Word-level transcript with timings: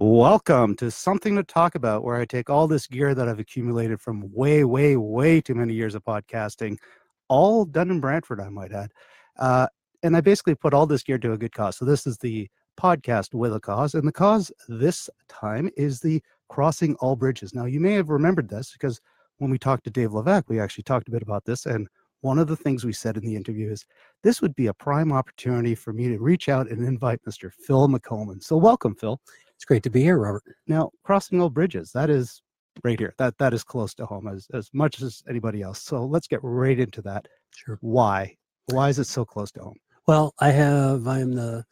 Welcome 0.00 0.76
to 0.76 0.92
Something 0.92 1.34
to 1.34 1.42
Talk 1.42 1.74
About, 1.74 2.04
where 2.04 2.14
I 2.14 2.24
take 2.24 2.48
all 2.48 2.68
this 2.68 2.86
gear 2.86 3.16
that 3.16 3.28
I've 3.28 3.40
accumulated 3.40 4.00
from 4.00 4.32
way, 4.32 4.62
way, 4.62 4.96
way 4.96 5.40
too 5.40 5.56
many 5.56 5.74
years 5.74 5.96
of 5.96 6.04
podcasting, 6.04 6.78
all 7.26 7.64
done 7.64 7.90
in 7.90 7.98
Brantford, 7.98 8.40
I 8.40 8.48
might 8.48 8.70
add. 8.70 8.92
Uh, 9.40 9.66
and 10.04 10.16
I 10.16 10.20
basically 10.20 10.54
put 10.54 10.72
all 10.72 10.86
this 10.86 11.02
gear 11.02 11.18
to 11.18 11.32
a 11.32 11.36
good 11.36 11.50
cause. 11.50 11.78
So 11.78 11.84
this 11.84 12.06
is 12.06 12.16
the 12.16 12.48
podcast 12.80 13.34
with 13.34 13.52
a 13.52 13.58
cause. 13.58 13.94
And 13.94 14.06
the 14.06 14.12
cause 14.12 14.52
this 14.68 15.10
time 15.28 15.68
is 15.76 15.98
the 15.98 16.22
Crossing 16.48 16.94
All 17.00 17.16
Bridges. 17.16 17.52
Now, 17.52 17.64
you 17.64 17.80
may 17.80 17.94
have 17.94 18.08
remembered 18.08 18.48
this 18.48 18.70
because 18.70 19.00
when 19.38 19.50
we 19.50 19.58
talked 19.58 19.82
to 19.82 19.90
Dave 19.90 20.10
Levac, 20.10 20.44
we 20.46 20.60
actually 20.60 20.84
talked 20.84 21.08
a 21.08 21.10
bit 21.10 21.22
about 21.22 21.44
this. 21.44 21.66
And 21.66 21.88
one 22.20 22.38
of 22.38 22.46
the 22.46 22.56
things 22.56 22.84
we 22.84 22.92
said 22.92 23.16
in 23.16 23.24
the 23.24 23.34
interview 23.34 23.72
is 23.72 23.84
this 24.22 24.40
would 24.42 24.54
be 24.54 24.68
a 24.68 24.74
prime 24.74 25.10
opportunity 25.10 25.74
for 25.74 25.92
me 25.92 26.06
to 26.06 26.18
reach 26.18 26.48
out 26.48 26.70
and 26.70 26.86
invite 26.86 27.20
Mr. 27.28 27.52
Phil 27.52 27.88
McColeman. 27.88 28.40
So 28.44 28.56
welcome, 28.56 28.94
Phil. 28.94 29.20
It's 29.58 29.64
great 29.64 29.82
to 29.82 29.90
be 29.90 30.02
here, 30.02 30.18
Robert. 30.18 30.44
Now, 30.68 30.92
crossing 31.02 31.40
all 31.40 31.50
bridges, 31.50 31.90
that 31.90 32.10
is 32.10 32.42
right 32.84 32.96
here. 32.96 33.12
That 33.18 33.36
that 33.38 33.52
is 33.52 33.64
close 33.64 33.92
to 33.94 34.06
home 34.06 34.28
as, 34.28 34.46
as 34.54 34.70
much 34.72 35.02
as 35.02 35.20
anybody 35.28 35.62
else. 35.62 35.82
So 35.82 36.04
let's 36.04 36.28
get 36.28 36.38
right 36.44 36.78
into 36.78 37.02
that. 37.02 37.26
Sure. 37.56 37.76
Why? 37.80 38.36
Why 38.66 38.88
is 38.88 39.00
it 39.00 39.08
so 39.08 39.24
close 39.24 39.50
to 39.52 39.60
home? 39.60 39.78
Well, 40.06 40.32
I 40.38 40.52
have, 40.52 41.08
I 41.08 41.18
am 41.18 41.34
the 41.34 41.64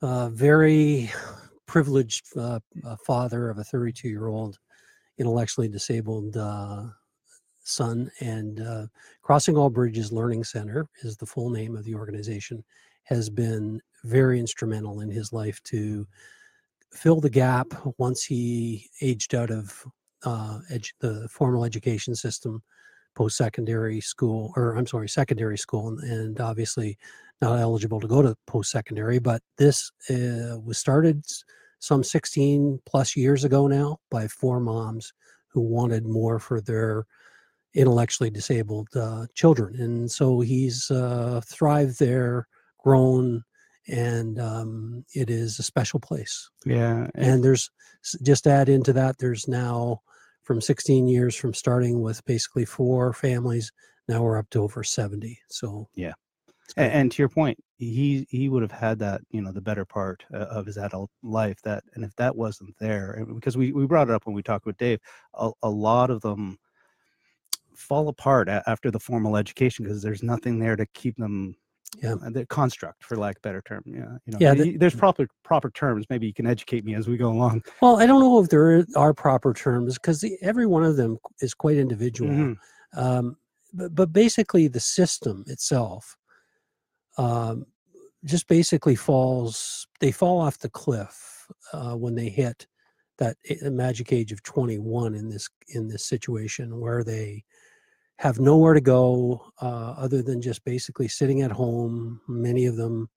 uh, 0.00 0.30
very 0.30 1.10
privileged 1.66 2.26
uh, 2.34 2.60
uh, 2.82 2.96
father 3.06 3.50
of 3.50 3.58
a 3.58 3.64
32 3.64 4.08
year 4.08 4.28
old 4.28 4.58
intellectually 5.18 5.68
disabled 5.68 6.38
uh, 6.38 6.84
son. 7.62 8.10
And 8.20 8.62
uh, 8.62 8.86
Crossing 9.20 9.58
All 9.58 9.68
Bridges 9.68 10.12
Learning 10.12 10.44
Center 10.44 10.88
is 11.02 11.18
the 11.18 11.26
full 11.26 11.50
name 11.50 11.76
of 11.76 11.84
the 11.84 11.94
organization, 11.94 12.64
has 13.04 13.28
been 13.28 13.82
very 14.04 14.40
instrumental 14.40 15.02
in 15.02 15.10
his 15.10 15.30
life 15.30 15.62
to 15.64 16.06
fill 16.92 17.20
the 17.20 17.30
gap 17.30 17.72
once 17.98 18.24
he 18.24 18.88
aged 19.00 19.34
out 19.34 19.50
of 19.50 19.84
uh, 20.24 20.60
edu- 20.70 20.92
the 21.00 21.28
formal 21.28 21.64
education 21.64 22.14
system, 22.14 22.62
post 23.14 23.36
secondary 23.36 24.00
school, 24.00 24.52
or 24.56 24.76
I'm 24.76 24.86
sorry, 24.86 25.08
secondary 25.08 25.58
school, 25.58 25.88
and, 25.88 26.00
and 26.00 26.40
obviously 26.40 26.98
not 27.40 27.58
eligible 27.58 28.00
to 28.00 28.08
go 28.08 28.22
to 28.22 28.36
post 28.46 28.70
secondary. 28.70 29.18
But 29.18 29.42
this 29.58 29.90
uh, 30.10 30.58
was 30.62 30.78
started 30.78 31.24
some 31.78 32.02
16 32.02 32.80
plus 32.86 33.16
years 33.16 33.44
ago 33.44 33.66
now 33.66 33.98
by 34.10 34.26
four 34.28 34.60
moms 34.60 35.12
who 35.48 35.60
wanted 35.60 36.06
more 36.06 36.38
for 36.38 36.60
their 36.60 37.06
intellectually 37.74 38.30
disabled 38.30 38.88
uh, 38.96 39.26
children. 39.34 39.76
And 39.76 40.10
so 40.10 40.40
he's 40.40 40.90
uh, 40.90 41.40
thrived 41.44 41.98
there, 41.98 42.48
grown, 42.78 43.44
and 43.88 44.40
um, 44.40 45.04
it 45.14 45.30
is 45.30 45.58
a 45.58 45.62
special 45.62 46.00
place. 46.00 46.50
Yeah. 46.64 47.08
And 47.14 47.42
there's 47.42 47.70
just 48.22 48.46
add 48.46 48.68
into 48.68 48.92
that, 48.94 49.18
there's 49.18 49.48
now 49.48 50.00
from 50.42 50.60
16 50.60 51.08
years 51.08 51.34
from 51.34 51.52
starting 51.52 52.02
with 52.02 52.24
basically 52.24 52.64
four 52.64 53.12
families, 53.12 53.72
now 54.08 54.22
we're 54.22 54.38
up 54.38 54.48
to 54.50 54.62
over 54.62 54.84
70. 54.84 55.38
So 55.48 55.88
Yeah. 55.94 56.12
And, 56.76 56.92
and 56.92 57.12
to 57.12 57.22
your 57.22 57.28
point, 57.28 57.58
he 57.78 58.26
he 58.30 58.48
would 58.48 58.62
have 58.62 58.72
had 58.72 58.98
that, 59.00 59.20
you 59.30 59.42
know, 59.42 59.52
the 59.52 59.60
better 59.60 59.84
part 59.84 60.24
uh, 60.32 60.38
of 60.38 60.66
his 60.66 60.78
adult 60.78 61.10
life. 61.22 61.60
That 61.62 61.84
and 61.94 62.04
if 62.04 62.14
that 62.16 62.34
wasn't 62.34 62.74
there, 62.78 63.24
because 63.34 63.56
we 63.56 63.72
we 63.72 63.86
brought 63.86 64.08
it 64.08 64.14
up 64.14 64.26
when 64.26 64.34
we 64.34 64.42
talked 64.42 64.66
with 64.66 64.78
Dave, 64.78 64.98
a, 65.34 65.50
a 65.62 65.70
lot 65.70 66.10
of 66.10 66.22
them 66.22 66.58
fall 67.74 68.08
apart 68.08 68.48
after 68.48 68.90
the 68.90 69.00
formal 69.00 69.36
education 69.36 69.84
because 69.84 70.02
there's 70.02 70.22
nothing 70.22 70.58
there 70.58 70.76
to 70.76 70.86
keep 70.86 71.16
them. 71.16 71.56
Yeah. 72.02 72.14
uh, 72.14 72.30
the 72.30 72.46
construct, 72.46 73.04
for 73.04 73.16
lack 73.16 73.36
of 73.36 73.40
a 73.40 73.42
better 73.48 73.62
term. 73.62 73.82
Yeah, 73.86 73.94
you 74.26 74.32
know, 74.32 74.38
Yeah, 74.40 74.54
the- 74.54 74.76
there's 74.76 74.94
proper 74.94 75.26
proper 75.44 75.70
terms. 75.70 76.06
Maybe 76.10 76.26
you 76.26 76.34
can 76.34 76.46
educate 76.46 76.84
me 76.84 76.94
as 76.94 77.08
we 77.08 77.16
go 77.16 77.30
along. 77.30 77.62
Well, 77.80 77.96
I 78.00 78.06
don't 78.06 78.20
know 78.20 78.42
if 78.42 78.48
there 78.50 78.84
are 78.96 79.14
proper 79.14 79.52
terms 79.54 79.94
because 79.94 80.24
every 80.42 80.66
one 80.66 80.82
of 80.84 80.96
them 80.96 81.18
is 81.40 81.54
quite 81.54 81.76
individual. 81.76 82.30
Mhm. 82.30 82.56
Um, 82.94 83.36
but, 83.72 83.94
but 83.94 84.12
basically, 84.12 84.68
the 84.68 84.80
system 84.80 85.44
itself 85.46 86.16
um, 87.18 87.66
just 88.24 88.46
basically 88.48 88.94
falls, 88.96 89.86
they 90.00 90.10
fall 90.12 90.38
off 90.40 90.58
the 90.58 90.68
cliff 90.68 91.46
uh, 91.72 91.94
when 91.94 92.14
they 92.14 92.28
hit 92.28 92.66
that 93.18 93.36
magic 93.62 94.12
age 94.12 94.32
of 94.32 94.42
21 94.42 95.14
in 95.14 95.30
this 95.30 95.48
in 95.68 95.88
this 95.88 96.04
situation 96.04 96.78
where 96.78 97.02
they 97.02 97.42
have 98.18 98.40
nowhere 98.40 98.74
to 98.74 98.80
go 98.80 99.52
uh, 99.60 99.94
other 99.96 100.22
than 100.22 100.40
just 100.40 100.64
basically 100.64 101.08
sitting 101.08 101.42
at 101.42 101.52
home 101.52 102.20
many 102.28 102.66
of 102.66 102.76
them 102.76 103.08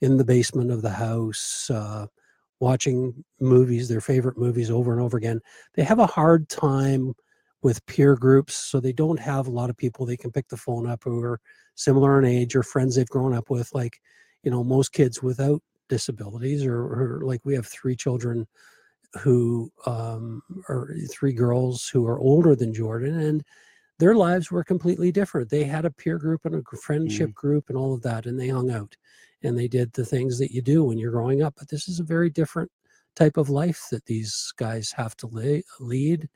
in 0.00 0.16
the 0.16 0.24
basement 0.24 0.70
of 0.70 0.82
the 0.82 0.90
house 0.90 1.70
uh, 1.70 2.06
watching 2.60 3.24
movies 3.40 3.88
their 3.88 4.00
favorite 4.00 4.38
movies 4.38 4.70
over 4.70 4.92
and 4.92 5.00
over 5.00 5.16
again. 5.16 5.40
They 5.74 5.82
have 5.84 5.98
a 5.98 6.06
hard 6.06 6.48
time 6.48 7.14
with 7.62 7.84
peer 7.86 8.14
groups 8.16 8.54
so 8.54 8.80
they 8.80 8.92
don't 8.92 9.18
have 9.18 9.46
a 9.46 9.50
lot 9.50 9.70
of 9.70 9.76
people 9.76 10.06
they 10.06 10.16
can 10.16 10.30
pick 10.30 10.48
the 10.48 10.56
phone 10.56 10.86
up 10.86 11.02
who 11.02 11.20
are 11.22 11.40
similar 11.74 12.18
in 12.18 12.24
age 12.24 12.54
or 12.54 12.62
friends 12.62 12.94
they've 12.94 13.08
grown 13.08 13.34
up 13.34 13.50
with 13.50 13.68
like 13.74 14.00
you 14.42 14.50
know 14.50 14.62
most 14.62 14.92
kids 14.92 15.22
without 15.22 15.60
disabilities 15.88 16.64
or, 16.64 16.76
or 16.76 17.20
like 17.24 17.40
we 17.44 17.54
have 17.54 17.66
three 17.66 17.96
children 17.96 18.46
who 19.20 19.70
um, 19.86 20.42
are 20.68 20.94
three 21.10 21.32
girls 21.32 21.88
who 21.88 22.06
are 22.06 22.20
older 22.20 22.54
than 22.54 22.72
jordan 22.72 23.18
and 23.18 23.42
their 23.98 24.14
lives 24.14 24.50
were 24.50 24.64
completely 24.64 25.10
different. 25.10 25.48
They 25.48 25.64
had 25.64 25.84
a 25.84 25.90
peer 25.90 26.18
group 26.18 26.44
and 26.44 26.54
a 26.54 26.76
friendship 26.76 27.32
group 27.34 27.68
and 27.68 27.78
all 27.78 27.94
of 27.94 28.02
that 28.02 28.26
and 28.26 28.38
they 28.38 28.48
hung 28.48 28.70
out 28.70 28.96
and 29.42 29.56
they 29.58 29.68
did 29.68 29.92
the 29.92 30.04
things 30.04 30.38
that 30.38 30.50
you 30.52 30.62
do 30.62 30.84
when 30.84 30.98
you're 30.98 31.10
growing 31.12 31.42
up 31.42 31.54
but 31.58 31.68
this 31.68 31.88
is 31.88 32.00
a 32.00 32.04
very 32.04 32.30
different 32.30 32.70
type 33.14 33.36
of 33.36 33.48
life 33.48 33.86
that 33.90 34.04
these 34.06 34.52
guys 34.56 34.92
have 34.92 35.16
to 35.16 35.26
le- 35.28 35.62
lead 35.80 36.28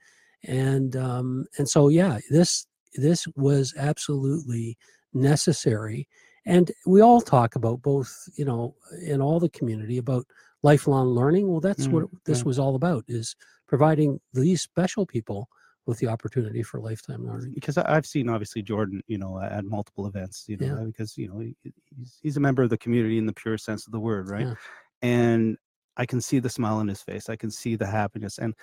and 0.44 0.96
um 0.96 1.44
and 1.58 1.68
so 1.68 1.88
yeah 1.88 2.18
this 2.30 2.66
this 2.94 3.26
was 3.36 3.74
absolutely 3.76 4.76
necessary 5.12 6.08
and 6.46 6.70
we 6.86 7.00
all 7.00 7.20
talk 7.20 7.56
about 7.56 7.82
both 7.82 8.28
you 8.36 8.44
know 8.44 8.74
in 9.06 9.20
all 9.20 9.38
the 9.40 9.50
community 9.50 9.98
about 9.98 10.26
lifelong 10.62 11.08
learning. 11.08 11.48
Well 11.50 11.60
that's 11.60 11.88
what 11.88 12.04
Mm, 12.04 12.18
this 12.24 12.40
yeah. 12.40 12.44
was 12.44 12.58
all 12.58 12.74
about 12.74 13.04
is 13.08 13.34
providing 13.66 14.20
these 14.32 14.60
special 14.62 15.06
people 15.06 15.48
with 15.90 15.98
the 15.98 16.06
opportunity 16.06 16.62
for 16.62 16.80
lifetime 16.80 17.26
learning 17.26 17.52
because 17.54 17.76
I've 17.76 18.06
seen 18.06 18.28
obviously 18.28 18.62
Jordan, 18.62 19.02
you 19.08 19.18
know, 19.18 19.38
at 19.40 19.64
multiple 19.64 20.06
events, 20.06 20.44
you 20.48 20.56
know, 20.56 20.66
Yeah. 20.66 20.80
uh, 20.80 20.84
because 20.84 21.18
you 21.18 21.28
know 21.28 21.38
he's 21.40 22.18
he's 22.22 22.36
a 22.36 22.40
member 22.40 22.62
of 22.62 22.70
the 22.70 22.78
community 22.78 23.18
in 23.18 23.26
the 23.26 23.32
pure 23.34 23.58
sense 23.58 23.86
of 23.86 23.92
the 23.92 24.00
word, 24.00 24.28
right? 24.30 24.46
Yeah. 24.46 24.54
And 25.02 25.58
I 25.96 26.06
can 26.06 26.20
see 26.20 26.38
the 26.38 26.48
smile 26.48 26.76
on 26.76 26.88
his 26.88 27.02
face. 27.02 27.28
I 27.28 27.36
can 27.36 27.50
see 27.50 27.76
the 27.76 27.86
happiness, 27.86 28.38
and 28.38 28.54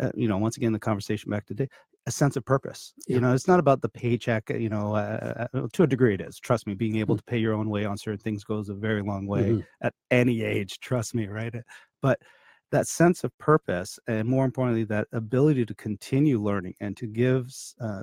uh, 0.00 0.12
you 0.14 0.28
know, 0.28 0.38
once 0.38 0.56
again, 0.56 0.72
the 0.72 0.78
conversation 0.78 1.30
back 1.30 1.46
today, 1.46 1.68
a 2.06 2.10
sense 2.10 2.36
of 2.36 2.44
purpose. 2.44 2.92
Yeah. 3.06 3.14
You 3.16 3.20
know, 3.22 3.32
it's 3.34 3.48
not 3.48 3.60
about 3.60 3.80
the 3.80 3.88
paycheck. 3.88 4.50
uh, 4.50 4.54
You 4.54 4.68
know, 4.68 4.94
uh, 4.94 5.46
uh, 5.54 5.68
to 5.72 5.84
a 5.84 5.86
degree, 5.86 6.14
it 6.14 6.20
is. 6.20 6.38
Trust 6.38 6.66
me, 6.66 6.74
being 6.74 6.96
able 6.96 7.14
Mm. 7.14 7.18
to 7.18 7.24
pay 7.24 7.38
your 7.38 7.54
own 7.54 7.68
way 7.70 7.84
on 7.84 7.96
certain 7.96 8.18
things 8.18 8.44
goes 8.44 8.68
a 8.68 8.74
very 8.74 9.02
long 9.02 9.26
way 9.26 9.44
Mhm. 9.52 9.64
at 9.80 9.94
any 10.10 10.42
age. 10.42 10.80
Trust 10.80 11.14
me, 11.14 11.26
right? 11.28 11.54
But 12.02 12.20
that 12.70 12.86
sense 12.88 13.24
of 13.24 13.36
purpose 13.38 13.98
and 14.08 14.28
more 14.28 14.44
importantly 14.44 14.84
that 14.84 15.06
ability 15.12 15.64
to 15.66 15.74
continue 15.74 16.40
learning 16.40 16.74
and 16.80 16.96
to 16.96 17.06
give 17.06 17.46
uh, 17.80 18.02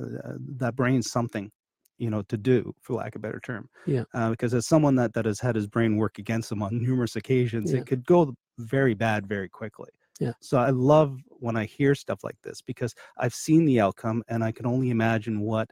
that 0.57 0.75
brain 0.75 1.01
something 1.01 1.51
you 1.97 2.09
know 2.09 2.22
to 2.23 2.38
do 2.38 2.73
for 2.81 2.94
lack 2.95 3.16
of 3.16 3.19
a 3.19 3.23
better 3.23 3.39
term 3.41 3.69
Yeah. 3.85 4.03
uh, 4.13 4.29
because 4.31 4.53
as 4.53 4.67
someone 4.67 4.95
that 4.95 5.13
that 5.13 5.25
has 5.25 5.39
had 5.39 5.55
his 5.55 5.67
brain 5.67 5.97
work 5.97 6.17
against 6.19 6.51
him 6.51 6.63
on 6.63 6.81
numerous 6.81 7.16
occasions 7.16 7.71
Yeah. 7.71 7.79
it 7.79 7.85
could 7.88 8.05
go 8.05 8.33
very 8.59 8.94
bad 8.94 9.27
very 9.27 9.50
quickly 9.50 9.89
Yeah. 10.19 10.33
so 10.39 10.57
i 10.57 10.69
love 10.69 11.19
when 11.27 11.55
i 11.57 11.66
hear 11.66 11.94
stuff 11.95 12.23
like 12.23 12.38
this 12.44 12.61
because 12.61 12.95
i've 13.17 13.33
seen 13.33 13.66
the 13.66 13.79
outcome 13.79 14.23
and 14.29 14.44
i 14.44 14.51
can 14.51 14.66
only 14.66 14.89
imagine 14.89 15.41
what 15.41 15.69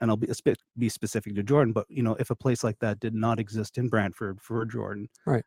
and 0.00 0.10
i'll 0.10 0.16
be, 0.16 0.28
be 0.78 0.88
specific 0.88 1.34
to 1.34 1.42
jordan 1.42 1.72
but 1.72 1.86
you 1.88 2.02
know 2.02 2.16
if 2.18 2.30
a 2.30 2.36
place 2.36 2.64
like 2.64 2.78
that 2.80 2.98
did 3.00 3.14
not 3.14 3.38
exist 3.38 3.78
in 3.78 3.88
brantford 3.88 4.40
for 4.40 4.64
jordan 4.64 5.08
Right. 5.26 5.44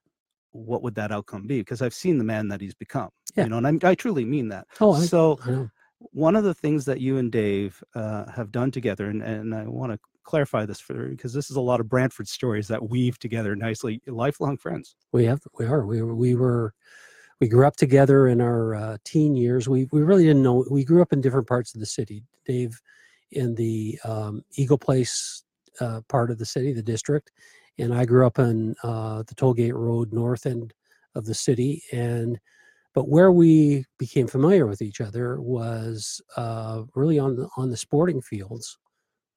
What 0.52 0.82
would 0.82 0.96
that 0.96 1.12
outcome 1.12 1.46
be 1.46 1.60
because 1.60 1.82
i've 1.82 1.94
seen 1.94 2.18
the 2.18 2.24
man 2.24 2.48
that 2.48 2.62
he's 2.62 2.74
become 2.74 3.10
Yeah. 3.36 3.44
you 3.44 3.50
know 3.50 3.58
and 3.58 3.68
I'm, 3.68 3.80
i 3.84 3.96
truly 3.96 4.26
mean 4.26 4.50
that 4.50 4.66
oh 4.82 4.94
I, 4.94 5.06
so 5.06 5.40
I 5.46 5.68
one 6.12 6.36
of 6.36 6.44
the 6.44 6.54
things 6.54 6.86
that 6.86 7.02
you 7.02 7.18
and 7.18 7.32
dave 7.32 7.84
uh, 7.96 8.26
have 8.32 8.52
done 8.52 8.72
together 8.72 9.10
and, 9.10 9.22
and 9.24 9.54
i 9.56 9.64
want 9.68 9.92
to 9.92 10.00
clarify 10.24 10.66
this 10.66 10.80
for 10.80 11.10
because 11.10 11.34
this 11.34 11.50
is 11.50 11.56
a 11.56 11.62
lot 11.62 11.80
of 11.80 11.88
brantford 11.90 12.28
stories 12.28 12.68
that 12.68 12.90
weave 12.90 13.18
together 13.20 13.56
nicely 13.56 14.02
lifelong 14.08 14.58
friends 14.58 14.96
We 15.12 15.26
have, 15.26 15.42
we 15.58 15.66
are, 15.66 15.86
we 15.86 16.02
were, 16.02 16.16
we 16.16 16.36
were, 16.36 16.74
we 17.40 17.48
grew 17.48 17.66
up 17.68 17.76
together 17.78 18.28
in 18.28 18.42
our 18.42 18.76
uh, 18.76 18.98
teen 19.04 19.36
years. 19.36 19.70
We 19.70 19.88
we 19.92 20.02
really 20.02 20.24
didn't 20.26 20.42
know. 20.42 20.66
We 20.72 20.84
grew 20.84 21.04
up 21.04 21.14
in 21.14 21.22
different 21.22 21.48
parts 21.48 21.76
of 21.76 21.80
the 21.80 21.86
city. 21.86 22.24
Dave 22.48 22.82
in 23.32 23.54
the 23.54 24.00
um, 24.04 24.44
Eagle 24.56 24.80
Place 24.80 25.44
uh, 25.80 26.02
part 26.10 26.32
of 26.32 26.40
the 26.40 26.46
city, 26.46 26.74
the 26.74 26.82
district, 26.82 27.32
and 27.78 27.94
I 27.94 28.06
grew 28.06 28.26
up 28.26 28.40
in 28.40 28.76
uh, 28.84 29.24
the 29.24 29.36
Tollgate 29.36 29.74
Road 29.74 30.14
north 30.14 30.46
end 30.46 30.74
of 31.16 31.26
the 31.26 31.34
city. 31.34 31.84
And 31.92 32.40
but 32.94 33.10
where 33.10 33.32
we 33.32 33.86
became 34.00 34.28
familiar 34.28 34.66
with 34.66 34.82
each 34.82 35.02
other 35.02 35.40
was 35.42 36.22
uh, 36.36 36.84
really 36.96 37.20
on 37.20 37.36
the 37.36 37.48
on 37.58 37.70
the 37.70 37.78
sporting 37.78 38.22
fields 38.22 38.78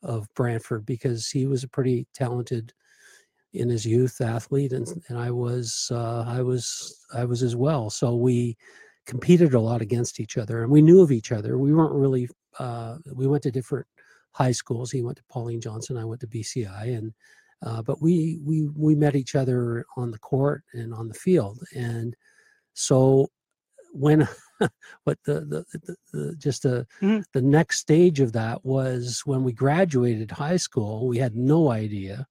of 0.02 0.26
Brantford 0.34 0.86
because 0.86 1.28
he 1.28 1.46
was 1.46 1.62
a 1.62 1.68
pretty 1.68 2.06
talented 2.14 2.72
in 3.52 3.68
his 3.68 3.84
youth 3.84 4.20
athlete 4.20 4.72
and 4.72 4.88
and 5.08 5.18
I 5.18 5.30
was 5.30 5.90
uh, 5.92 6.24
I 6.26 6.40
was 6.40 7.04
I 7.14 7.24
was 7.24 7.42
as 7.42 7.56
well 7.56 7.90
so 7.90 8.14
we 8.14 8.56
competed 9.06 9.54
a 9.54 9.60
lot 9.60 9.82
against 9.82 10.20
each 10.20 10.38
other, 10.38 10.62
and 10.62 10.70
we 10.70 10.80
knew 10.80 11.00
of 11.00 11.10
each 11.10 11.32
other. 11.32 11.58
We 11.58 11.74
weren't 11.74 11.94
really. 11.94 12.28
Uh, 12.58 12.98
we 13.12 13.26
went 13.26 13.42
to 13.44 13.50
different 13.50 13.86
high 14.32 14.52
schools. 14.52 14.90
He 14.90 15.02
went 15.02 15.16
to 15.18 15.24
Pauline 15.28 15.60
Johnson. 15.60 15.96
I 15.96 16.04
went 16.04 16.20
to 16.20 16.26
BCI, 16.26 16.96
and 16.96 17.12
uh, 17.62 17.82
but 17.82 18.00
we 18.00 18.40
we 18.44 18.68
we 18.74 18.94
met 18.94 19.16
each 19.16 19.34
other 19.34 19.84
on 19.96 20.10
the 20.10 20.18
court 20.18 20.62
and 20.72 20.94
on 20.94 21.08
the 21.08 21.14
field, 21.14 21.58
and 21.74 22.16
so 22.74 23.28
when 23.92 24.28
what 25.04 25.18
the 25.24 25.40
the, 25.40 25.64
the, 25.72 25.96
the 26.12 26.36
just 26.36 26.62
the 26.62 26.86
mm-hmm. 27.02 27.20
the 27.32 27.42
next 27.42 27.78
stage 27.78 28.20
of 28.20 28.32
that 28.32 28.64
was 28.64 29.22
when 29.24 29.44
we 29.44 29.52
graduated 29.52 30.30
high 30.30 30.56
school. 30.56 31.08
We 31.08 31.18
had 31.18 31.34
no 31.34 31.70
idea 31.70 32.26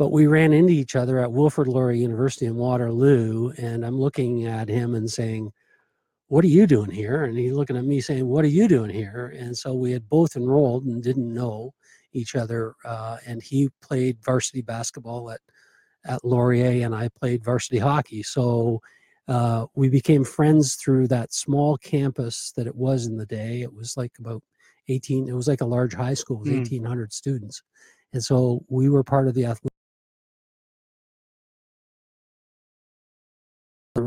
but 0.00 0.12
we 0.12 0.26
ran 0.26 0.54
into 0.54 0.72
each 0.72 0.96
other 0.96 1.18
at 1.18 1.30
Wilfrid 1.30 1.68
Laurier 1.68 2.00
University 2.00 2.46
in 2.46 2.56
Waterloo, 2.56 3.52
and 3.58 3.84
I'm 3.84 4.00
looking 4.00 4.46
at 4.46 4.66
him 4.66 4.94
and 4.94 5.10
saying, 5.10 5.52
"What 6.28 6.42
are 6.42 6.48
you 6.48 6.66
doing 6.66 6.90
here?" 6.90 7.24
And 7.24 7.36
he's 7.36 7.52
looking 7.52 7.76
at 7.76 7.84
me 7.84 8.00
saying, 8.00 8.26
"What 8.26 8.46
are 8.46 8.48
you 8.48 8.66
doing 8.66 8.88
here?" 8.88 9.34
And 9.36 9.54
so 9.54 9.74
we 9.74 9.92
had 9.92 10.08
both 10.08 10.36
enrolled 10.36 10.86
and 10.86 11.02
didn't 11.02 11.34
know 11.34 11.74
each 12.12 12.34
other. 12.34 12.74
Uh, 12.84 13.18
and 13.26 13.42
he 13.42 13.70
played 13.82 14.18
varsity 14.24 14.62
basketball 14.62 15.30
at 15.30 15.40
at 16.06 16.24
Laurier, 16.24 16.84
and 16.84 16.94
I 16.94 17.08
played 17.08 17.44
varsity 17.44 17.78
hockey. 17.78 18.22
So 18.22 18.80
uh, 19.28 19.66
we 19.74 19.88
became 19.88 20.24
friends 20.24 20.74
through 20.74 21.08
that 21.08 21.32
small 21.32 21.76
campus 21.76 22.52
that 22.56 22.66
it 22.66 22.74
was 22.74 23.06
in 23.06 23.16
the 23.16 23.26
day. 23.26 23.60
It 23.62 23.74
was 23.74 23.96
like 23.96 24.12
about 24.18 24.42
18. 24.88 25.28
It 25.28 25.34
was 25.34 25.46
like 25.46 25.60
a 25.60 25.66
large 25.66 25.94
high 25.94 26.14
school 26.14 26.38
with 26.38 26.48
mm. 26.48 26.56
1,800 26.58 27.12
students, 27.12 27.62
and 28.12 28.22
so 28.22 28.64
we 28.68 28.88
were 28.88 29.04
part 29.04 29.28
of 29.28 29.34
the 29.34 29.44
athletic 29.44 29.69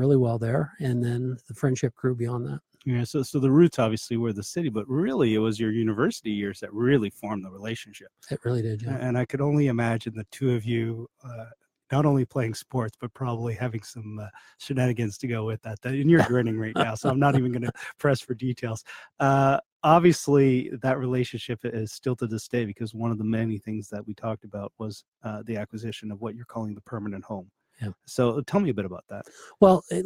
really 0.03 0.17
well 0.17 0.38
there, 0.38 0.73
and 0.79 1.01
then 1.03 1.38
the 1.47 1.53
friendship 1.53 1.95
grew 1.95 2.13
beyond 2.13 2.45
that. 2.45 2.59
Yeah, 2.85 3.05
so 3.05 3.23
so 3.23 3.39
the 3.39 3.50
roots 3.50 3.79
obviously 3.79 4.17
were 4.17 4.33
the 4.33 4.44
city, 4.44 4.67
but 4.67 4.85
really 4.89 5.35
it 5.35 5.39
was 5.39 5.57
your 5.59 5.71
university 5.71 6.31
years 6.31 6.59
that 6.59 6.73
really 6.73 7.09
formed 7.09 7.45
the 7.45 7.50
relationship. 7.50 8.09
It 8.29 8.41
really 8.44 8.61
did, 8.61 8.81
yeah. 8.81 8.97
And 9.00 9.17
I 9.17 9.23
could 9.23 9.39
only 9.39 9.67
imagine 9.67 10.13
the 10.15 10.25
two 10.31 10.53
of 10.53 10.65
you 10.65 11.07
uh, 11.23 11.45
not 11.94 12.05
only 12.05 12.25
playing 12.25 12.55
sports 12.55 12.97
but 13.00 13.13
probably 13.13 13.53
having 13.53 13.83
some 13.83 14.19
uh, 14.19 14.27
shenanigans 14.57 15.17
to 15.19 15.27
go 15.27 15.45
with 15.45 15.61
that. 15.61 15.77
And 15.85 16.09
you're 16.09 16.23
grinning 16.27 16.59
right 16.59 16.75
now, 16.75 16.95
so 16.95 17.09
I'm 17.09 17.19
not 17.19 17.38
even 17.38 17.53
going 17.53 17.61
to 17.61 17.71
press 18.00 18.19
for 18.19 18.33
details. 18.33 18.83
Uh, 19.21 19.59
obviously, 19.83 20.69
that 20.81 20.97
relationship 21.00 21.59
is 21.63 21.94
still 21.94 22.17
to 22.17 22.27
this 22.27 22.50
day 22.50 22.65
because 22.65 22.94
one 22.94 23.11
of 23.11 23.17
the 23.17 23.23
many 23.23 23.59
things 23.59 23.88
that 23.89 24.05
we 24.05 24.13
talked 24.13 24.44
about 24.44 24.73
was 24.77 25.05
uh, 25.23 25.41
the 25.45 25.55
acquisition 25.55 26.11
of 26.11 26.19
what 26.19 26.35
you're 26.35 26.53
calling 26.53 26.75
the 26.75 26.81
permanent 26.81 27.23
home. 27.23 27.50
Yeah. 27.81 27.89
So 28.05 28.41
tell 28.41 28.59
me 28.59 28.69
a 28.69 28.73
bit 28.73 28.85
about 28.85 29.05
that. 29.09 29.25
Well, 29.59 29.83
it, 29.89 30.05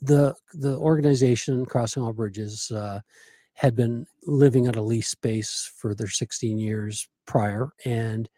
the 0.00 0.34
the 0.54 0.76
organization 0.76 1.66
Crossing 1.66 2.02
All 2.02 2.12
Bridges 2.12 2.70
uh, 2.70 3.00
had 3.54 3.74
been 3.74 4.06
living 4.26 4.66
at 4.66 4.76
a 4.76 4.82
lease 4.82 5.08
space 5.08 5.70
for 5.76 5.94
their 5.94 6.08
16 6.08 6.58
years 6.58 7.08
prior, 7.26 7.70
and 7.84 8.28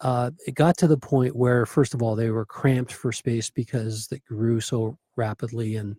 uh, 0.00 0.30
it 0.46 0.54
got 0.54 0.76
to 0.78 0.86
the 0.86 0.98
point 0.98 1.36
where, 1.36 1.64
first 1.64 1.94
of 1.94 2.02
all, 2.02 2.16
they 2.16 2.30
were 2.30 2.46
cramped 2.46 2.92
for 2.92 3.12
space 3.12 3.50
because 3.50 4.08
they 4.08 4.20
grew 4.28 4.60
so 4.60 4.98
rapidly, 5.16 5.76
and 5.76 5.96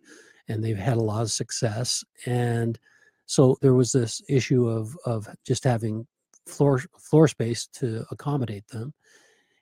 and 0.48 0.62
they've 0.62 0.76
had 0.78 0.96
a 0.96 1.02
lot 1.02 1.22
of 1.22 1.30
success, 1.30 2.04
and 2.26 2.78
so 3.26 3.56
there 3.62 3.74
was 3.74 3.92
this 3.92 4.20
issue 4.28 4.68
of 4.68 4.96
of 5.06 5.28
just 5.46 5.64
having 5.64 6.06
floor 6.46 6.82
floor 6.98 7.28
space 7.28 7.66
to 7.66 8.04
accommodate 8.10 8.66
them 8.68 8.92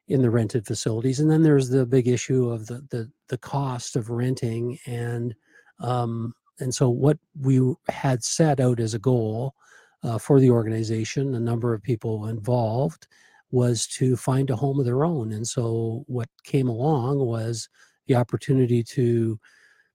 in 0.08 0.22
the 0.22 0.31
rented 0.31 0.66
facilities. 0.66 1.20
And 1.20 1.31
then 1.31 1.43
there's 1.43 1.69
the 1.69 1.87
big 1.87 2.08
issue 2.08 2.49
of 2.50 2.66
the 2.66 2.84
the, 2.90 3.10
the 3.28 3.38
cost 3.38 3.96
of 3.96 4.10
renting 4.10 4.78
and 4.87 5.34
um, 5.81 6.34
and 6.60 6.75
so 6.75 6.88
what 6.88 7.19
we 7.40 7.60
had 7.88 8.25
set 8.25 8.58
out 8.58 8.81
as 8.81 8.94
a 8.94 8.99
goal 8.99 9.55
uh, 10.02 10.19
for 10.19 10.40
the 10.40 10.50
organization, 10.50 11.34
a 11.34 11.40
number 11.40 11.72
of 11.72 11.82
people 11.82 12.26
involved, 12.26 13.06
was 13.50 13.87
to 13.87 14.16
find 14.16 14.50
a 14.50 14.56
home 14.56 14.78
of 14.78 14.84
their 14.84 15.05
own. 15.05 15.32
And 15.32 15.46
so 15.46 16.05
what 16.06 16.28
came 16.44 16.69
along 16.69 17.19
was 17.19 17.69
the 18.06 18.16
opportunity 18.16 18.82
to 18.82 19.38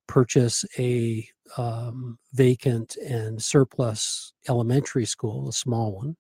purchase 0.07 0.65
a 0.79 1.27
um, 1.57 2.17
vacant 2.33 2.95
and 2.97 3.41
surplus 3.41 4.33
elementary 4.49 5.05
school, 5.05 5.49
a 5.49 5.53
small 5.53 5.95
one, 5.95 6.15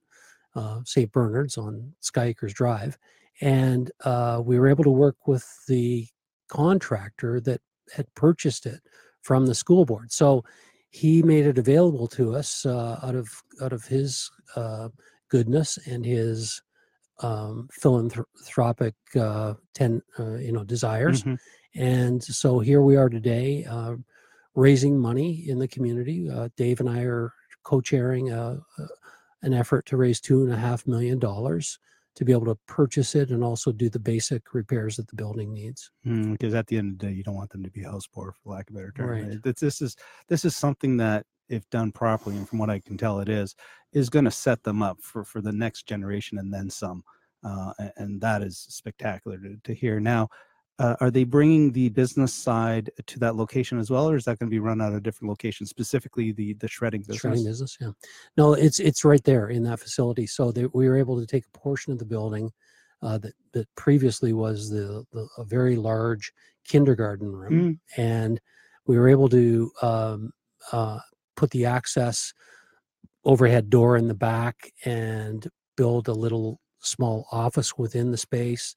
uh, 0.55 0.81
St. 0.85 1.11
Bernard's 1.11 1.57
on 1.57 1.93
Skyacres 2.01 2.53
Drive, 2.53 2.97
and 3.41 3.91
uh, 4.03 4.41
we 4.43 4.59
were 4.59 4.67
able 4.67 4.83
to 4.83 4.89
work 4.89 5.27
with 5.27 5.47
the 5.67 6.07
contractor 6.47 7.39
that 7.41 7.61
had 7.95 8.13
purchased 8.15 8.65
it 8.65 8.79
from 9.21 9.45
the 9.45 9.55
school 9.55 9.85
board. 9.85 10.11
So 10.11 10.43
he 10.89 11.23
made 11.23 11.45
it 11.45 11.57
available 11.57 12.07
to 12.09 12.35
us 12.35 12.65
uh, 12.65 12.99
out 13.01 13.15
of 13.15 13.29
out 13.61 13.73
of 13.73 13.83
his 13.85 14.29
uh, 14.55 14.89
goodness 15.29 15.79
and 15.87 16.05
his 16.05 16.61
um, 17.21 17.67
philanthropic 17.71 18.93
uh, 19.19 19.55
ten 19.73 20.01
uh, 20.19 20.35
you 20.35 20.51
know 20.51 20.63
desires. 20.63 21.23
Mm-hmm. 21.23 21.35
And 21.75 22.23
so 22.23 22.59
here 22.59 22.81
we 22.81 22.95
are 22.95 23.09
today, 23.09 23.65
uh, 23.65 23.95
raising 24.53 24.99
money 24.99 25.45
in 25.47 25.57
the 25.57 25.67
community. 25.67 26.29
Uh, 26.29 26.49
Dave 26.55 26.79
and 26.79 26.89
I 26.89 27.01
are 27.01 27.33
co-chairing 27.63 28.31
a, 28.31 28.59
a, 28.77 28.87
an 29.41 29.53
effort 29.53 29.87
to 29.87 29.97
raise 29.97 30.21
two 30.21 30.43
and 30.43 30.53
a 30.53 30.57
half 30.57 30.85
million 30.85 31.17
dollars 31.17 31.79
to 32.15 32.25
be 32.25 32.31
able 32.31 32.45
to 32.45 32.57
purchase 32.67 33.15
it 33.15 33.29
and 33.29 33.43
also 33.43 33.71
do 33.71 33.89
the 33.89 33.99
basic 33.99 34.53
repairs 34.53 34.97
that 34.97 35.07
the 35.07 35.15
building 35.15 35.53
needs. 35.53 35.89
Because 36.03 36.53
mm, 36.53 36.57
at 36.57 36.67
the 36.67 36.77
end 36.77 36.93
of 36.93 36.99
the 36.99 37.07
day, 37.07 37.13
you 37.13 37.23
don't 37.23 37.35
want 37.35 37.49
them 37.49 37.63
to 37.63 37.71
be 37.71 37.83
house 37.83 38.07
poor, 38.07 38.33
for 38.33 38.53
lack 38.53 38.69
of 38.69 38.75
a 38.75 38.79
better 38.79 38.93
term. 38.95 39.09
Right. 39.09 39.55
This 39.59 39.81
is 39.81 39.95
this 40.27 40.45
is 40.45 40.55
something 40.55 40.97
that, 40.97 41.25
if 41.49 41.69
done 41.69 41.91
properly, 41.91 42.37
and 42.37 42.47
from 42.47 42.59
what 42.59 42.69
I 42.69 42.79
can 42.79 42.97
tell, 42.97 43.19
it 43.19 43.29
is, 43.29 43.55
is 43.91 44.09
going 44.09 44.25
to 44.25 44.31
set 44.31 44.63
them 44.63 44.81
up 44.81 44.97
for 45.01 45.23
for 45.23 45.41
the 45.41 45.51
next 45.51 45.87
generation 45.87 46.37
and 46.37 46.53
then 46.53 46.69
some. 46.69 47.03
Uh, 47.43 47.73
and, 47.77 47.91
and 47.97 48.21
that 48.21 48.41
is 48.41 48.57
spectacular 48.69 49.37
to, 49.37 49.57
to 49.65 49.73
hear. 49.73 49.99
Now, 49.99 50.29
uh, 50.79 50.95
are 50.99 51.11
they 51.11 51.23
bringing 51.23 51.71
the 51.71 51.89
business 51.89 52.33
side 52.33 52.89
to 53.05 53.19
that 53.19 53.35
location 53.35 53.77
as 53.77 53.91
well, 53.91 54.09
or 54.09 54.15
is 54.15 54.25
that 54.25 54.39
going 54.39 54.49
to 54.49 54.53
be 54.53 54.59
run 54.59 54.81
out 54.81 54.93
of 54.93 55.03
different 55.03 55.29
locations, 55.29 55.69
specifically 55.69 56.31
the 56.31 56.53
the 56.55 56.67
shredding 56.67 57.01
business? 57.01 57.19
Shredding 57.19 57.45
business, 57.45 57.77
yeah. 57.79 57.91
No, 58.37 58.53
it's 58.53 58.79
it's 58.79 59.05
right 59.05 59.23
there 59.23 59.49
in 59.49 59.63
that 59.63 59.79
facility. 59.79 60.25
So 60.25 60.51
they, 60.51 60.65
we 60.65 60.89
were 60.89 60.97
able 60.97 61.19
to 61.19 61.27
take 61.27 61.45
a 61.45 61.57
portion 61.57 61.93
of 61.93 61.99
the 61.99 62.05
building 62.05 62.51
uh, 63.03 63.19
that 63.19 63.33
that 63.51 63.67
previously 63.75 64.33
was 64.33 64.69
the, 64.69 65.05
the 65.11 65.27
a 65.37 65.43
very 65.43 65.75
large 65.75 66.33
kindergarten 66.67 67.31
room, 67.31 67.53
mm. 67.53 67.79
and 67.97 68.41
we 68.87 68.97
were 68.97 69.09
able 69.09 69.29
to 69.29 69.71
um, 69.83 70.31
uh, 70.71 70.99
put 71.35 71.51
the 71.51 71.65
access 71.65 72.33
overhead 73.25 73.69
door 73.69 73.95
in 73.95 74.07
the 74.07 74.13
back 74.15 74.71
and 74.85 75.47
build 75.77 76.07
a 76.07 76.13
little 76.13 76.59
small 76.79 77.27
office 77.31 77.77
within 77.77 78.11
the 78.11 78.17
space 78.17 78.75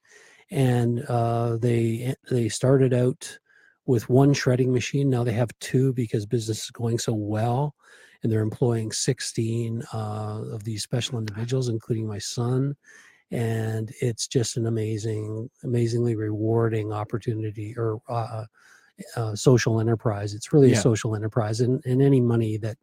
and 0.50 1.03
uh, 1.09 1.57
they 1.57 2.15
they 2.31 2.49
started 2.49 2.95
out 2.95 3.38
with 3.87 4.09
one 4.09 4.33
shredding 4.33 4.73
machine. 4.73 5.11
Now 5.11 5.25
they 5.25 5.33
have 5.33 5.50
two 5.61 5.93
because 5.93 6.26
business 6.26 6.65
is 6.65 6.71
going 6.71 6.99
so 6.99 7.15
well, 7.15 7.75
and 8.23 8.31
they're 8.31 8.41
employing 8.41 8.93
16 8.93 9.83
uh, 9.93 10.43
of 10.53 10.65
these 10.65 10.83
special 10.83 11.19
individuals, 11.19 11.69
including 11.69 12.07
my 12.07 12.19
son. 12.19 12.76
And 13.31 13.93
it's 14.00 14.29
just 14.29 14.57
an 14.57 14.67
amazing, 14.67 15.50
amazingly 15.65 16.15
rewarding 16.15 16.93
opportunity 16.93 17.75
or 17.76 18.00
uh, 18.09 18.45
uh, 19.17 19.35
social 19.35 19.81
enterprise. 19.81 20.33
It's 20.35 20.53
really 20.53 20.71
yeah. 20.71 20.79
a 20.79 20.81
social 20.81 21.17
enterprise, 21.17 21.61
and, 21.61 21.85
and 21.85 22.03
any 22.03 22.21
money 22.21 22.57
that 22.59 22.79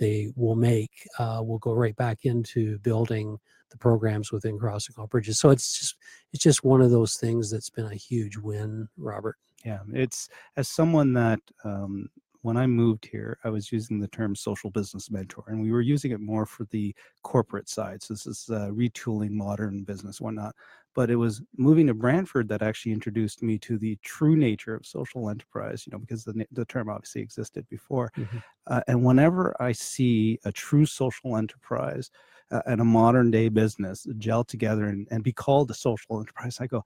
they 0.00 0.32
will 0.34 0.56
make 0.56 1.06
uh, 1.18 1.40
will 1.44 1.58
go 1.58 1.72
right 1.74 1.94
back 1.94 2.24
into 2.24 2.78
building 2.78 3.38
the 3.70 3.76
programs 3.76 4.32
within 4.32 4.58
Crossing 4.58 4.96
All 4.98 5.06
Bridges. 5.06 5.38
So 5.38 5.50
it's 5.50 5.78
just 5.78 5.96
it's 6.32 6.42
just 6.42 6.64
one 6.64 6.80
of 6.80 6.90
those 6.90 7.14
things 7.14 7.50
that's 7.50 7.70
been 7.70 7.86
a 7.86 7.94
huge 7.94 8.36
win, 8.36 8.88
Robert. 8.96 9.36
Yeah, 9.64 9.80
it's 9.92 10.28
as 10.56 10.68
someone 10.68 11.12
that 11.12 11.40
um, 11.64 12.08
when 12.42 12.56
I 12.56 12.66
moved 12.66 13.06
here, 13.06 13.38
I 13.44 13.50
was 13.50 13.70
using 13.70 14.00
the 14.00 14.08
term 14.08 14.34
social 14.34 14.70
business 14.70 15.10
mentor, 15.10 15.44
and 15.48 15.62
we 15.62 15.70
were 15.70 15.82
using 15.82 16.12
it 16.12 16.20
more 16.20 16.46
for 16.46 16.64
the 16.70 16.94
corporate 17.22 17.68
side. 17.68 18.02
So 18.02 18.14
this 18.14 18.26
is 18.26 18.48
uh, 18.50 18.70
retooling 18.72 19.32
modern 19.32 19.84
business, 19.84 20.20
whatnot. 20.20 20.54
But 21.00 21.08
it 21.10 21.16
was 21.16 21.40
moving 21.56 21.86
to 21.86 21.94
Brantford 21.94 22.46
that 22.50 22.60
actually 22.60 22.92
introduced 22.92 23.42
me 23.42 23.56
to 23.60 23.78
the 23.78 23.96
true 24.02 24.36
nature 24.36 24.74
of 24.74 24.84
social 24.84 25.30
enterprise. 25.30 25.86
You 25.86 25.92
know, 25.92 25.98
because 25.98 26.24
the 26.24 26.46
the 26.52 26.66
term 26.66 26.90
obviously 26.90 27.22
existed 27.22 27.66
before. 27.70 28.12
Mm-hmm. 28.18 28.36
Uh, 28.66 28.82
and 28.86 29.02
whenever 29.02 29.56
I 29.58 29.72
see 29.72 30.38
a 30.44 30.52
true 30.52 30.84
social 30.84 31.38
enterprise 31.38 32.10
uh, 32.50 32.60
and 32.66 32.82
a 32.82 32.84
modern 32.84 33.30
day 33.30 33.48
business 33.48 34.06
gel 34.18 34.44
together 34.44 34.88
and, 34.88 35.08
and 35.10 35.24
be 35.24 35.32
called 35.32 35.70
a 35.70 35.74
social 35.74 36.20
enterprise, 36.20 36.58
I 36.60 36.66
go, 36.66 36.84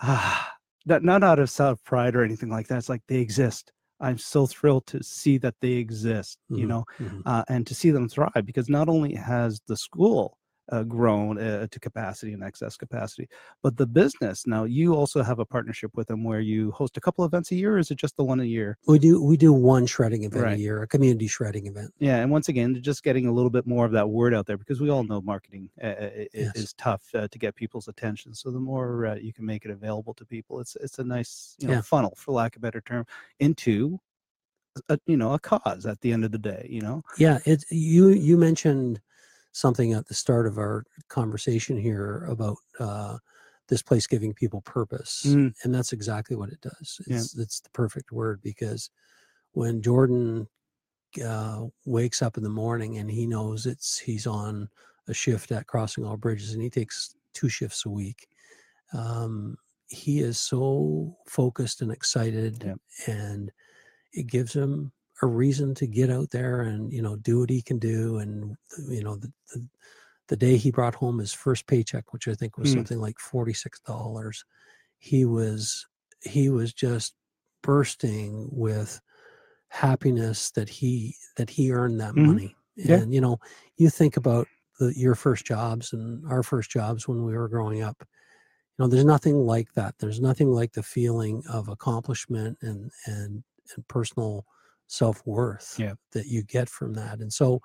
ah, 0.00 0.52
not, 0.86 1.02
not 1.02 1.24
out 1.24 1.40
of 1.40 1.50
self 1.50 1.82
pride 1.82 2.14
or 2.14 2.22
anything 2.22 2.50
like 2.50 2.68
that. 2.68 2.78
It's 2.78 2.88
like 2.88 3.02
they 3.08 3.18
exist. 3.18 3.72
I'm 3.98 4.18
so 4.18 4.46
thrilled 4.46 4.86
to 4.86 5.02
see 5.02 5.38
that 5.38 5.56
they 5.60 5.72
exist, 5.72 6.38
mm-hmm. 6.48 6.60
you 6.60 6.66
know, 6.68 6.84
mm-hmm. 7.00 7.22
uh, 7.26 7.42
and 7.48 7.66
to 7.66 7.74
see 7.74 7.90
them 7.90 8.08
thrive 8.08 8.46
because 8.46 8.68
not 8.68 8.88
only 8.88 9.12
has 9.16 9.60
the 9.66 9.76
school 9.76 10.38
uh, 10.70 10.82
grown 10.82 11.38
uh, 11.38 11.66
to 11.70 11.80
capacity 11.80 12.32
and 12.32 12.42
excess 12.42 12.76
capacity. 12.76 13.28
But 13.62 13.76
the 13.76 13.86
business 13.86 14.46
now, 14.46 14.64
you 14.64 14.94
also 14.94 15.22
have 15.22 15.38
a 15.38 15.44
partnership 15.44 15.90
with 15.94 16.08
them 16.08 16.24
where 16.24 16.40
you 16.40 16.70
host 16.72 16.96
a 16.96 17.00
couple 17.00 17.24
events 17.24 17.50
a 17.52 17.54
year. 17.54 17.74
Or 17.74 17.78
is 17.78 17.90
it 17.90 17.96
just 17.98 18.16
the 18.16 18.24
one 18.24 18.40
a 18.40 18.44
year? 18.44 18.78
We 18.86 18.98
do 18.98 19.22
we 19.22 19.36
do 19.36 19.52
one 19.52 19.86
shredding 19.86 20.24
event 20.24 20.42
Right. 20.44 20.56
a 20.56 20.60
year, 20.60 20.82
a 20.82 20.86
community 20.86 21.26
shredding 21.26 21.66
event. 21.66 21.92
Yeah, 21.98 22.16
and 22.16 22.30
once 22.30 22.48
again, 22.48 22.80
just 22.82 23.02
getting 23.02 23.26
a 23.26 23.32
little 23.32 23.50
bit 23.50 23.66
more 23.66 23.84
of 23.84 23.92
that 23.92 24.08
word 24.08 24.34
out 24.34 24.46
there 24.46 24.56
because 24.58 24.80
we 24.80 24.90
all 24.90 25.04
know 25.04 25.20
marketing 25.20 25.70
uh, 25.82 25.86
uh, 25.86 26.10
Yes. 26.32 26.56
is 26.56 26.72
tough 26.74 27.02
uh, 27.14 27.28
to 27.28 27.38
get 27.38 27.54
people's 27.54 27.88
attention. 27.88 28.34
So 28.34 28.50
the 28.50 28.60
more 28.60 29.06
uh, 29.06 29.14
you 29.16 29.32
can 29.32 29.44
make 29.46 29.64
it 29.64 29.70
available 29.70 30.14
to 30.14 30.24
people, 30.24 30.60
it's 30.60 30.76
it's 30.76 30.98
a 30.98 31.04
nice 31.04 31.56
you 31.60 31.68
know 31.68 31.74
Yeah. 31.74 31.80
funnel, 31.82 32.14
for 32.16 32.32
lack 32.32 32.56
of 32.56 32.60
a 32.60 32.64
better 32.66 32.80
term, 32.80 33.06
into 33.38 33.98
a, 34.88 34.98
you 35.06 35.16
know 35.16 35.34
a 35.34 35.38
cause 35.38 35.86
at 35.86 36.00
the 36.00 36.12
end 36.12 36.24
of 36.24 36.32
the 36.32 36.38
day. 36.38 36.66
You 36.70 36.80
know, 36.80 37.02
Yeah, 37.18 37.38
it's 37.44 37.70
you 37.70 38.08
you 38.10 38.36
mentioned 38.36 39.00
something 39.54 39.92
at 39.94 40.06
the 40.06 40.14
start 40.14 40.46
of 40.46 40.58
our 40.58 40.84
conversation 41.08 41.76
here 41.78 42.26
about 42.28 42.56
uh, 42.80 43.16
this 43.68 43.80
place 43.82 44.06
giving 44.06 44.34
people 44.34 44.60
purpose, 44.62 45.22
Mm. 45.26 45.54
and 45.62 45.74
that's 45.74 45.92
exactly 45.94 46.36
what 46.36 46.50
it 46.50 46.60
does. 46.60 47.00
Yeah. 47.06 47.16
It's 47.16 47.38
it's 47.38 47.60
the 47.60 47.70
perfect 47.70 48.12
word 48.12 48.42
because 48.42 48.90
when 49.52 49.80
Jordan 49.80 50.46
uh, 51.24 51.66
wakes 51.86 52.20
up 52.20 52.36
in 52.36 52.42
the 52.42 52.48
morning 52.50 52.98
and 52.98 53.08
he 53.10 53.26
knows 53.26 53.64
it's 53.66 53.96
he's 53.98 54.26
on 54.26 54.68
a 55.08 55.14
shift 55.14 55.52
at 55.52 55.66
Crossing 55.68 56.04
All 56.04 56.16
Bridges 56.16 56.52
and 56.52 56.62
he 56.62 56.68
takes 56.70 57.14
two 57.32 57.48
shifts 57.48 57.84
a 57.86 57.90
week. 57.90 58.26
Um, 58.92 59.56
he 59.86 60.18
is 60.20 60.38
so 60.38 61.16
focused 61.28 61.82
and 61.82 61.92
excited, 61.92 62.62
Yep. 62.64 62.78
and 63.06 63.52
it 64.12 64.26
gives 64.26 64.52
him 64.52 64.92
a 65.22 65.26
reason 65.26 65.74
to 65.76 65.86
get 65.86 66.10
out 66.10 66.30
there 66.30 66.62
and 66.62 66.92
you 66.92 67.02
know 67.02 67.16
do 67.16 67.40
what 67.40 67.50
he 67.50 67.62
can 67.62 67.78
do. 67.78 68.18
And 68.18 68.56
you 68.88 69.02
know 69.04 69.16
the 69.16 69.32
the, 69.54 69.68
the 70.28 70.36
day 70.36 70.56
he 70.58 70.70
brought 70.72 70.94
home 70.96 71.18
his 71.18 71.32
first 71.34 71.66
paycheck, 71.66 72.12
which 72.12 72.28
I 72.28 72.34
think 72.34 72.58
was 72.58 72.70
Mm. 72.70 72.70
something 72.70 73.00
like 73.00 73.18
forty 73.20 73.54
six 73.54 73.80
dollars, 73.80 74.44
he 74.98 75.24
was 75.26 75.86
he 76.22 76.50
was 76.50 76.72
just 76.74 77.14
bursting 77.62 78.48
with 78.52 79.00
happiness 79.68 80.50
that 80.52 80.68
he 80.68 81.16
that 81.36 81.50
he 81.50 81.72
earned 81.72 82.00
that 82.00 82.14
Mhm. 82.16 82.38
money 82.38 82.56
Yeah. 82.84 83.02
and 83.02 83.12
you 83.12 83.20
know 83.20 83.38
you 83.76 83.90
think 83.90 84.16
about 84.16 84.48
the, 84.78 84.92
your 84.96 85.14
first 85.14 85.44
jobs 85.44 85.92
and 85.92 86.24
our 86.30 86.42
first 86.42 86.70
jobs 86.70 87.08
when 87.08 87.24
we 87.24 87.36
were 87.36 87.48
growing 87.48 87.82
up 87.82 87.96
you 88.00 88.06
know 88.78 88.88
there's 88.88 89.04
nothing 89.04 89.36
like 89.36 89.72
that 89.74 89.94
there's 89.98 90.20
nothing 90.20 90.50
like 90.50 90.72
the 90.72 90.82
feeling 90.82 91.42
of 91.50 91.68
accomplishment 91.68 92.58
and 92.62 92.90
and 93.06 93.44
and 93.76 93.88
personal 93.88 94.46
self-worth 94.88 95.78
Yeah. 95.78 95.94
that 96.12 96.26
you 96.26 96.42
get 96.42 96.68
from 96.68 96.94
that 96.94 97.20
and 97.20 97.32
so 97.32 97.60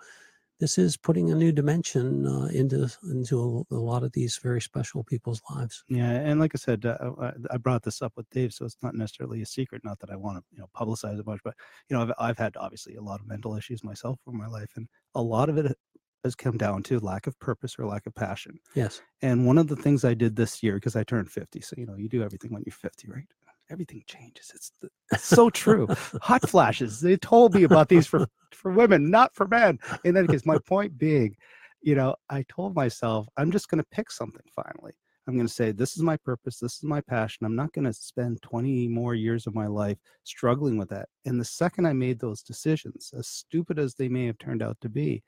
this 0.59 0.77
is 0.77 0.97
putting 0.97 1.31
a 1.31 1.35
new 1.35 1.51
dimension 1.51 2.25
uh, 2.27 2.45
into 2.47 2.89
into 3.03 3.65
a, 3.71 3.75
a 3.75 3.77
lot 3.79 4.03
of 4.03 4.11
these 4.13 4.39
very 4.41 4.61
special 4.61 5.03
people's 5.03 5.41
lives 5.49 5.83
yeah, 5.87 6.11
and 6.11 6.39
like 6.39 6.51
I 6.53 6.57
said, 6.59 6.85
uh, 6.85 7.13
I, 7.19 7.31
I 7.51 7.57
brought 7.57 7.81
this 7.81 8.01
up 8.01 8.13
with 8.15 8.29
Dave, 8.29 8.53
so 8.53 8.63
it's 8.65 8.77
not 8.83 8.93
necessarily 8.93 9.41
a 9.41 9.45
secret. 9.45 9.83
Not 9.83 9.99
that 9.99 10.11
I 10.11 10.15
want 10.15 10.37
to 10.37 10.43
you 10.51 10.59
know 10.59 10.67
publicize 10.75 11.19
it 11.19 11.25
much, 11.25 11.39
but 11.43 11.55
you 11.89 11.95
know 11.97 12.03
I've 12.03 12.13
I've 12.19 12.37
had 12.37 12.55
obviously 12.57 12.95
a 12.95 13.01
lot 13.01 13.19
of 13.19 13.27
mental 13.27 13.55
issues 13.55 13.83
myself 13.83 14.19
in 14.27 14.37
my 14.37 14.47
life, 14.47 14.71
and 14.75 14.87
a 15.15 15.21
lot 15.23 15.49
of 15.49 15.57
it 15.57 15.75
has 16.23 16.35
come 16.35 16.57
down 16.57 16.83
to 16.83 16.99
lack 16.99 17.25
of 17.27 17.39
purpose 17.39 17.75
or 17.79 17.85
lack 17.87 18.05
of 18.05 18.13
passion. 18.13 18.59
yes 18.73 19.03
And 19.21 19.47
one 19.47 19.57
of 19.57 19.67
the 19.67 19.75
things 19.75 20.05
I 20.05 20.13
did 20.13 20.35
this 20.35 20.61
year, 20.63 20.75
because 20.75 20.95
I 20.95 21.03
turned 21.03 21.31
50, 21.31 21.61
so 21.61 21.75
you 21.77 21.85
know, 21.87 21.95
you 21.95 22.09
do 22.09 22.23
everything 22.23 22.53
when 22.53 22.63
you're 22.65 22.73
50, 22.73 23.07
right? 23.09 23.27
Everything 23.69 24.03
changes. 24.07 24.51
It's, 24.53 24.71
it's 25.11 25.25
so 25.25 25.49
true. 25.49 25.87
Hot 26.21 26.47
flashes. 26.49 26.99
They 26.99 27.17
told 27.17 27.53
me 27.53 27.63
about 27.63 27.89
these 27.89 28.07
for 28.07 28.27
for 28.51 28.71
women, 28.71 29.09
not 29.09 29.33
for 29.35 29.47
men. 29.47 29.79
In 30.03 30.17
any 30.17 30.27
case, 30.27 30.45
my 30.45 30.57
point 30.57 30.97
being, 30.97 31.35
you 31.81 31.95
know, 31.95 32.15
I 32.29 32.43
told 32.49 32.75
myself 32.75 33.27
I'm 33.37 33.51
just 33.51 33.69
going 33.69 33.81
to 33.81 33.87
pick 33.91 34.11
something 34.11 34.45
finally. 34.55 34.93
I'm 35.27 35.35
going 35.35 35.47
to 35.47 35.53
say 35.53 35.71
this 35.71 35.95
is 35.95 36.01
my 36.01 36.17
purpose. 36.17 36.57
This 36.57 36.77
is 36.77 36.83
my 36.83 37.01
passion. 37.01 37.45
I'm 37.45 37.55
not 37.55 37.71
going 37.73 37.85
to 37.85 37.93
spend 37.93 38.41
20 38.41 38.87
more 38.87 39.13
years 39.13 39.45
of 39.45 39.53
my 39.53 39.67
life 39.67 39.97
struggling 40.23 40.77
with 40.77 40.89
that. 40.89 41.07
And 41.25 41.39
the 41.39 41.45
second 41.45 41.85
I 41.85 41.93
made 41.93 42.19
those 42.19 42.41
decisions, 42.41 43.11
as 43.15 43.27
stupid 43.27 43.77
as 43.77 43.93
they 43.93 44.09
may 44.09 44.25
have 44.25 44.39
turned 44.39 44.63
out 44.63 44.77
to 44.81 44.89
be, 44.89 45.23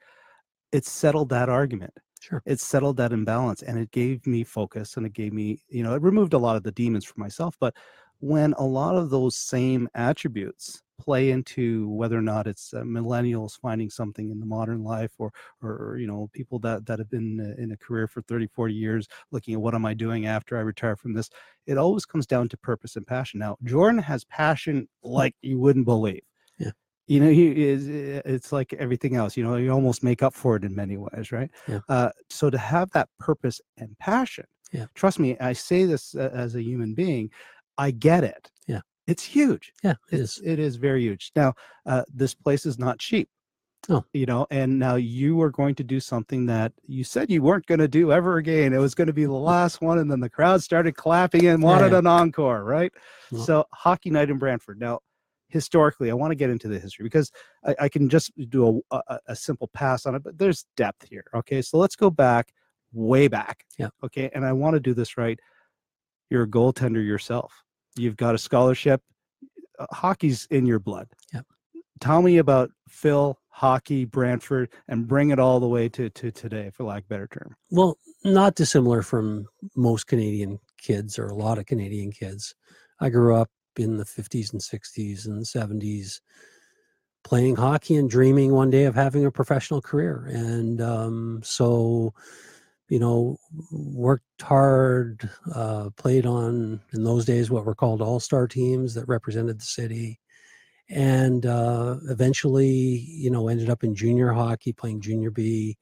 it 0.72 0.86
settled 0.86 1.30
that 1.30 1.50
argument 1.50 1.94
sure 2.22 2.42
it 2.46 2.60
settled 2.60 2.98
that 2.98 3.12
imbalance 3.12 3.64
and 3.64 3.78
it 3.78 3.92
gave 3.92 4.26
me 4.26 4.44
focus 4.44 4.96
and 4.96 5.06
it 5.06 5.14
gave 5.14 5.34
me 5.34 5.60
you 5.70 5.84
know 5.84 5.96
it 5.96 6.02
removed 6.02 6.34
a 6.34 6.38
lot 6.38 6.56
of 6.56 6.64
the 6.64 6.72
demons 6.72 7.04
for 7.04 7.20
myself 7.20 7.56
but 7.60 7.76
when 8.22 8.54
a 8.54 8.64
lot 8.64 8.96
of 8.96 9.10
those 9.10 9.36
same 9.36 9.90
attributes 9.96 10.82
play 11.00 11.32
into 11.32 11.90
whether 11.90 12.16
or 12.18 12.22
not 12.22 12.46
it's 12.46 12.76
uh, 12.76 12.82
millennials 12.84 13.60
finding 13.60 13.90
something 13.90 14.30
in 14.30 14.40
the 14.40 14.46
modern 14.46 14.84
life 14.84 15.12
or 15.18 15.32
or 15.64 15.98
you 16.00 16.06
know 16.06 16.30
people 16.32 16.60
that 16.60 16.86
that 16.86 17.00
have 17.00 17.10
been 17.10 17.40
uh, 17.42 17.60
in 17.62 17.72
a 17.72 17.78
career 17.78 18.08
for 18.08 18.22
30 18.22 18.46
40 18.48 18.74
years 18.74 19.08
looking 19.32 19.56
at 19.56 19.60
what 19.62 19.74
am 19.74 19.84
i 19.84 19.96
doing 19.96 20.28
after 20.28 20.58
i 20.58 20.62
retire 20.62 20.96
from 20.96 21.14
this 21.14 21.30
it 21.66 21.76
always 21.78 22.06
comes 22.06 22.28
down 22.28 22.48
to 22.48 22.56
purpose 22.58 22.96
and 22.98 23.08
passion 23.08 23.40
now 23.40 23.58
jordan 23.64 24.00
has 24.00 24.24
passion 24.26 24.88
like 25.02 25.36
you 25.42 25.58
wouldn't 25.58 25.86
believe 25.86 26.22
Yeah. 26.60 26.72
you 27.08 27.20
know 27.20 27.32
he 27.32 27.68
is 27.68 27.90
uh, 27.90 28.22
it's 28.24 28.52
like 28.52 28.72
everything 28.74 29.16
else 29.16 29.36
you 29.36 29.44
know 29.44 29.56
you 29.56 29.72
almost 29.72 30.04
make 30.04 30.22
up 30.22 30.36
for 30.36 30.56
it 30.56 30.64
in 30.64 30.76
many 30.76 30.98
ways 30.98 31.32
right 31.32 31.50
Yeah. 31.68 31.80
uh, 31.90 32.10
so 32.30 32.52
to 32.52 32.60
have 32.60 32.92
that 32.92 33.10
purpose 33.20 33.60
and 33.78 33.98
passion 33.98 34.46
Yeah. 34.72 34.86
trust 34.94 35.18
me 35.18 35.36
i 35.40 35.52
say 35.54 35.86
this 35.86 36.14
uh, 36.14 36.30
as 36.32 36.54
a 36.56 36.62
human 36.62 36.94
being 36.94 37.32
i 37.86 37.92
get 37.92 38.24
it. 38.24 38.44
Yeah. 38.68 38.82
it's 39.08 39.24
huge. 39.24 39.66
Yeah 39.84 39.96
it 40.12 40.20
it's, 40.20 40.38
is. 40.38 40.44
it 40.46 40.60
is 40.68 40.76
very 40.88 41.02
huge. 41.02 41.32
Now 41.36 41.50
uh, 41.92 42.04
this 42.22 42.34
place 42.36 42.66
is 42.66 42.78
not 42.86 43.00
cheap 43.00 43.28
Oh. 43.90 44.04
you 44.14 44.28
know 44.32 44.46
and 44.52 44.78
now 44.88 44.96
you 45.18 45.42
are 45.42 45.50
going 45.50 45.74
to 45.82 45.84
do 45.84 46.00
something 46.00 46.46
that 46.46 46.72
you 46.86 47.04
said 47.04 47.32
you 47.32 47.42
weren't 47.42 47.66
going 47.66 47.80
to 47.80 47.88
do 47.88 48.12
ever 48.12 48.38
again. 48.38 48.74
It 48.74 48.78
was 48.88 48.94
going 48.94 49.08
to 49.14 49.20
be 49.22 49.26
the 49.26 49.46
last 49.54 49.82
one 49.82 49.98
and 49.98 50.10
then 50.12 50.20
the 50.20 50.30
crowd 50.38 50.62
started 50.62 50.94
clapping 50.96 51.48
and 51.48 51.64
wanted 51.64 51.92
yeah. 51.92 51.98
an 52.00 52.08
encore 52.08 52.64
right? 52.64 52.94
Well- 53.32 53.44
so 53.48 53.66
hockey 53.74 54.12
night 54.12 54.30
in 54.30 54.38
brantford. 54.38 54.80
Now 54.80 55.00
historically 55.50 56.10
i 56.12 56.14
want 56.14 56.32
to 56.32 56.36
get 56.44 56.50
into 56.50 56.70
the 56.70 56.80
history 56.80 57.04
because 57.04 57.30
i, 57.66 57.76
I 57.86 57.90
can 57.90 58.08
just 58.08 58.32
do 58.50 58.82
a, 58.92 59.02
a, 59.08 59.20
a 59.34 59.36
simple 59.36 59.68
pass 59.74 60.06
on 60.06 60.16
it 60.16 60.24
but 60.24 60.38
there's 60.38 60.66
depth 60.78 61.04
here 61.10 61.26
okay? 61.40 61.62
So 61.62 61.78
let's 61.78 61.98
go 61.98 62.10
back 62.10 62.54
way 62.94 63.28
back 63.28 63.66
Yeah. 63.78 63.90
okay? 64.06 64.30
And 64.34 64.46
i 64.46 64.54
want 64.54 64.76
to 64.76 64.80
do 64.80 64.94
this 64.94 65.18
right. 65.18 65.40
You're 66.30 66.44
a 66.44 66.48
goaltender 66.48 67.04
yourself 67.06 67.52
you've 67.98 68.18
got 68.18 68.36
a 68.36 68.38
scholarship 68.38 69.02
uh, 69.80 69.86
hockey's 69.92 70.48
in 70.52 70.66
your 70.66 70.80
blood 70.80 71.08
Yep. 71.34 71.46
tell 72.00 72.22
me 72.22 72.38
about 72.38 72.72
phil 72.88 73.38
hockey 73.50 74.06
brantford 74.06 74.70
and 74.88 75.08
bring 75.08 75.30
it 75.32 75.40
all 75.40 75.60
the 75.60 75.68
way 75.68 75.90
to, 75.90 76.10
to 76.10 76.32
today 76.32 76.72
for 76.74 76.84
lack 76.84 77.00
of 77.00 77.06
a 77.06 77.10
better 77.10 77.28
term 77.28 77.56
Well, 77.70 77.98
not 78.24 78.56
dissimilar 78.56 79.02
from 79.02 79.48
most 79.76 80.08
Canadian 80.08 80.60
kids 80.78 81.18
or 81.20 81.28
a 81.28 81.36
lot 81.36 81.58
of 81.58 81.66
Canadian 81.66 82.12
kids. 82.12 82.56
I 83.00 83.10
grew 83.10 83.36
up 83.36 83.50
in 83.78 83.98
the 83.98 84.04
50s 84.04 84.52
and 84.54 84.62
60s 84.62 85.26
and 85.26 85.44
70s 85.44 86.22
playing 87.24 87.56
hockey 87.56 87.96
and 87.96 88.10
dreaming 88.10 88.52
one 88.52 88.70
day 88.70 88.86
of 88.86 88.96
having 88.96 89.26
a 89.26 89.32
professional 89.32 89.82
career. 89.82 90.28
And 90.30 90.82
um, 90.82 91.42
so, 91.44 92.14
you 92.92 93.00
know, 93.00 93.38
worked 93.72 94.42
hard, 94.42 95.30
uh, 95.56 95.90
played 95.96 96.26
on, 96.26 96.82
in 96.92 97.06
those 97.06 97.24
days, 97.24 97.50
what 97.50 97.64
were 97.64 97.74
called 97.74 98.02
all 98.02 98.20
star 98.20 98.50
teams 98.50 98.94
that 98.96 99.08
represented 99.08 99.58
the 99.62 99.66
city. 99.66 100.20
And 100.90 101.46
uh, 101.46 101.96
eventually, 102.10 102.68
you 102.68 103.32
know, 103.32 103.48
ended 103.48 103.70
up 103.70 103.86
in 103.86 103.96
junior 103.96 104.34
hockey, 104.34 104.74
playing 104.74 105.00
junior 105.00 105.32
B 105.32 105.78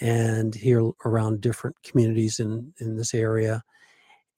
and 0.00 0.54
here 0.54 0.90
around 1.04 1.42
different 1.42 1.76
communities 1.82 2.40
in 2.40 2.72
in 2.78 2.96
this 2.96 3.12
area. 3.12 3.62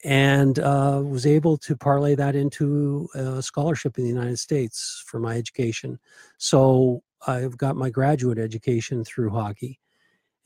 And 0.03 0.59
uh, 0.59 1.03
was 1.05 1.25
able 1.25 1.57
to 1.59 1.77
parlay 1.77 2.17
that 2.17 2.35
into 2.35 3.09
a 3.15 3.41
scholarship 3.41 3.97
in 3.97 4.03
the 4.03 4.11
united 4.11 4.41
states 4.41 5.05
for 5.07 5.21
my 5.21 5.37
education. 5.37 6.01
So 6.39 7.05
i've 7.29 7.57
got 7.57 7.77
my 7.77 7.91
graduate 7.91 8.39
education 8.39 9.05
through 9.05 9.31
hockey. 9.31 9.79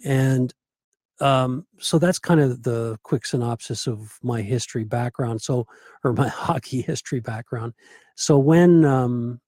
And 0.05 0.53
um, 1.21 1.67
so 1.79 1.99
that's 1.99 2.19
kind 2.19 2.41
of 2.41 2.63
the 2.63 2.99
quick 3.03 3.25
synopsis 3.27 3.87
of 3.87 4.19
my 4.23 4.43
history 4.43 4.85
background 4.85 5.41
so 5.41 5.67
or 6.05 6.13
my 6.13 6.29
hockey 6.45 6.83
history 6.83 7.21
background. 7.21 7.73
So 8.17 8.39
when 8.39 8.85
um, 8.85 9.41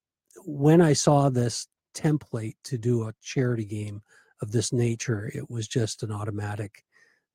when 0.44 0.80
i 0.80 0.92
saw 0.92 1.28
this 1.28 1.66
template 1.94 2.54
to 2.64 2.78
do 2.78 3.02
a 3.08 3.12
charity 3.22 3.64
game 3.64 4.00
of 4.40 4.52
this 4.52 4.72
nature 4.72 5.30
it 5.34 5.50
was 5.50 5.66
just 5.66 6.02
an 6.02 6.12
automatic 6.12 6.84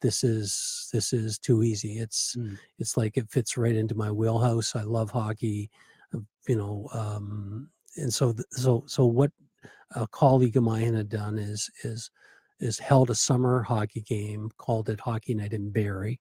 this 0.02 0.24
is 0.24 0.90
this 0.94 1.14
is 1.14 1.40
too 1.40 1.64
easy. 1.64 1.98
It's 1.98 2.36
Mm. 2.38 2.58
it's 2.78 2.98
like 2.98 3.18
it 3.18 3.30
fits 3.32 3.58
right 3.58 3.76
into 3.76 3.96
my 3.96 4.12
wheelhouse. 4.12 4.76
I 4.76 4.84
love 4.84 5.10
hockey 5.12 5.72
uh, 6.14 6.20
you 6.48 6.56
know 6.58 6.88
um 6.94 7.70
and 7.96 8.14
so 8.14 8.34
th- 8.34 8.46
so 8.52 8.84
so 8.86 9.06
what 9.06 9.32
a 9.96 10.08
colleague 10.08 10.58
of 10.58 10.64
mine 10.64 10.94
had 10.94 11.10
done 11.10 11.40
is 11.40 11.70
is 11.84 12.12
is 12.60 12.80
held 12.80 13.10
a 13.10 13.16
summer 13.16 13.64
hockey 13.64 14.02
game 14.02 14.50
called 14.58 14.90
it 14.90 15.00
hockey 15.00 15.34
night 15.34 15.54
in 15.54 15.72
Barrie 15.72 16.20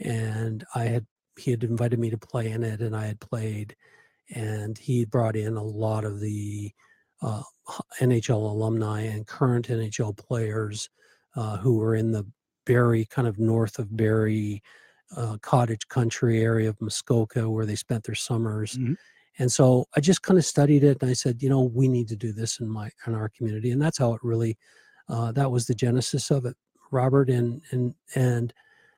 and 0.00 0.64
i 0.74 0.84
had 0.84 1.06
he 1.38 1.50
had 1.52 1.62
invited 1.64 1.98
me 1.98 2.10
to 2.10 2.18
play 2.18 2.50
in 2.50 2.62
it 2.64 2.80
and 2.80 2.96
i 2.96 3.06
had 3.06 3.20
played 3.20 3.76
and 4.34 4.78
he 4.78 5.04
brought 5.04 5.36
in 5.36 5.56
a 5.56 5.62
lot 5.62 6.04
of 6.04 6.20
the 6.20 6.72
uh, 7.22 7.42
nhl 8.00 8.50
alumni 8.50 9.00
and 9.02 9.26
current 9.26 9.68
nhl 9.68 10.16
players 10.16 10.88
uh, 11.36 11.56
who 11.58 11.76
were 11.78 11.94
in 11.94 12.12
the 12.12 12.26
Barrie, 12.66 13.06
kind 13.06 13.28
of 13.28 13.38
north 13.38 13.78
of 13.78 13.96
Barrie, 13.96 14.62
uh, 15.16 15.36
cottage 15.42 15.86
country 15.88 16.42
area 16.42 16.68
of 16.68 16.80
Muskoka 16.80 17.48
where 17.48 17.66
they 17.66 17.76
spent 17.76 18.04
their 18.04 18.14
summers. 18.14 18.78
Mhm. 18.78 18.96
And 19.38 19.52
so 19.52 19.86
I 19.96 20.00
just 20.00 20.22
kind 20.22 20.38
of 20.38 20.44
studied 20.44 20.84
it 20.84 20.98
and 21.00 21.10
I 21.10 21.14
said, 21.14 21.42
you 21.42 21.48
know, 21.48 21.62
we 21.62 21.88
need 21.88 22.08
to 22.08 22.16
do 22.16 22.32
this 22.32 22.60
in 22.60 22.68
my 22.68 22.90
in 23.06 23.14
our 23.14 23.28
community. 23.28 23.70
And 23.70 23.82
that's 23.82 23.98
how 23.98 24.14
it 24.14 24.20
really 24.22 24.56
uh, 25.08 25.32
that 25.32 25.50
was 25.50 25.66
the 25.66 25.74
genesis 25.74 26.30
of 26.30 26.44
it, 26.46 26.56
Robert. 26.90 27.30
And 27.30 27.62
and 27.70 27.94
and 28.14 28.52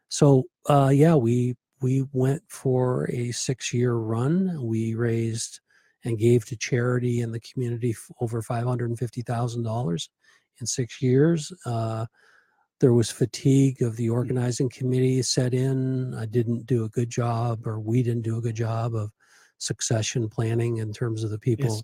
so 0.09 0.45
uh, 0.69 0.91
yeah, 0.93 1.15
we 1.15 1.57
we 1.81 2.05
went 2.13 2.43
for 2.49 3.11
a 3.11 3.33
six 3.33 3.73
year 3.73 3.95
run. 3.95 4.59
We 4.63 4.95
raised 4.95 5.61
and 6.05 6.19
gave 6.19 6.45
to 6.47 6.57
charity 6.57 7.21
in 7.21 7.33
the 7.33 7.41
community 7.41 7.95
over 8.21 8.41
five 8.43 8.65
hundred 8.65 8.91
and 8.91 8.99
fifty 8.99 9.23
thousand 9.23 9.65
dollars 9.65 10.09
in 10.61 10.67
six 10.67 11.03
years. 11.03 11.53
Uh, 11.65 12.07
there 12.79 12.93
was 12.93 13.11
fatigue 13.11 13.83
of 13.83 13.97
the 13.97 14.11
organizing 14.11 14.69
committee 14.69 15.23
set 15.23 15.55
in. 15.55 16.15
I 16.15 16.27
didn't 16.27 16.67
do 16.67 16.85
a 16.85 16.91
good 16.91 17.11
job, 17.11 17.67
or 17.67 17.81
we 17.81 18.03
didn't 18.03 18.23
do 18.23 18.37
a 18.37 18.43
good 18.43 18.55
job 18.55 18.95
of 18.95 19.11
succession 19.59 20.29
planning 20.29 20.77
in 20.79 20.93
terms 20.93 21.25
of 21.25 21.31
the 21.31 21.39
people 21.39 21.83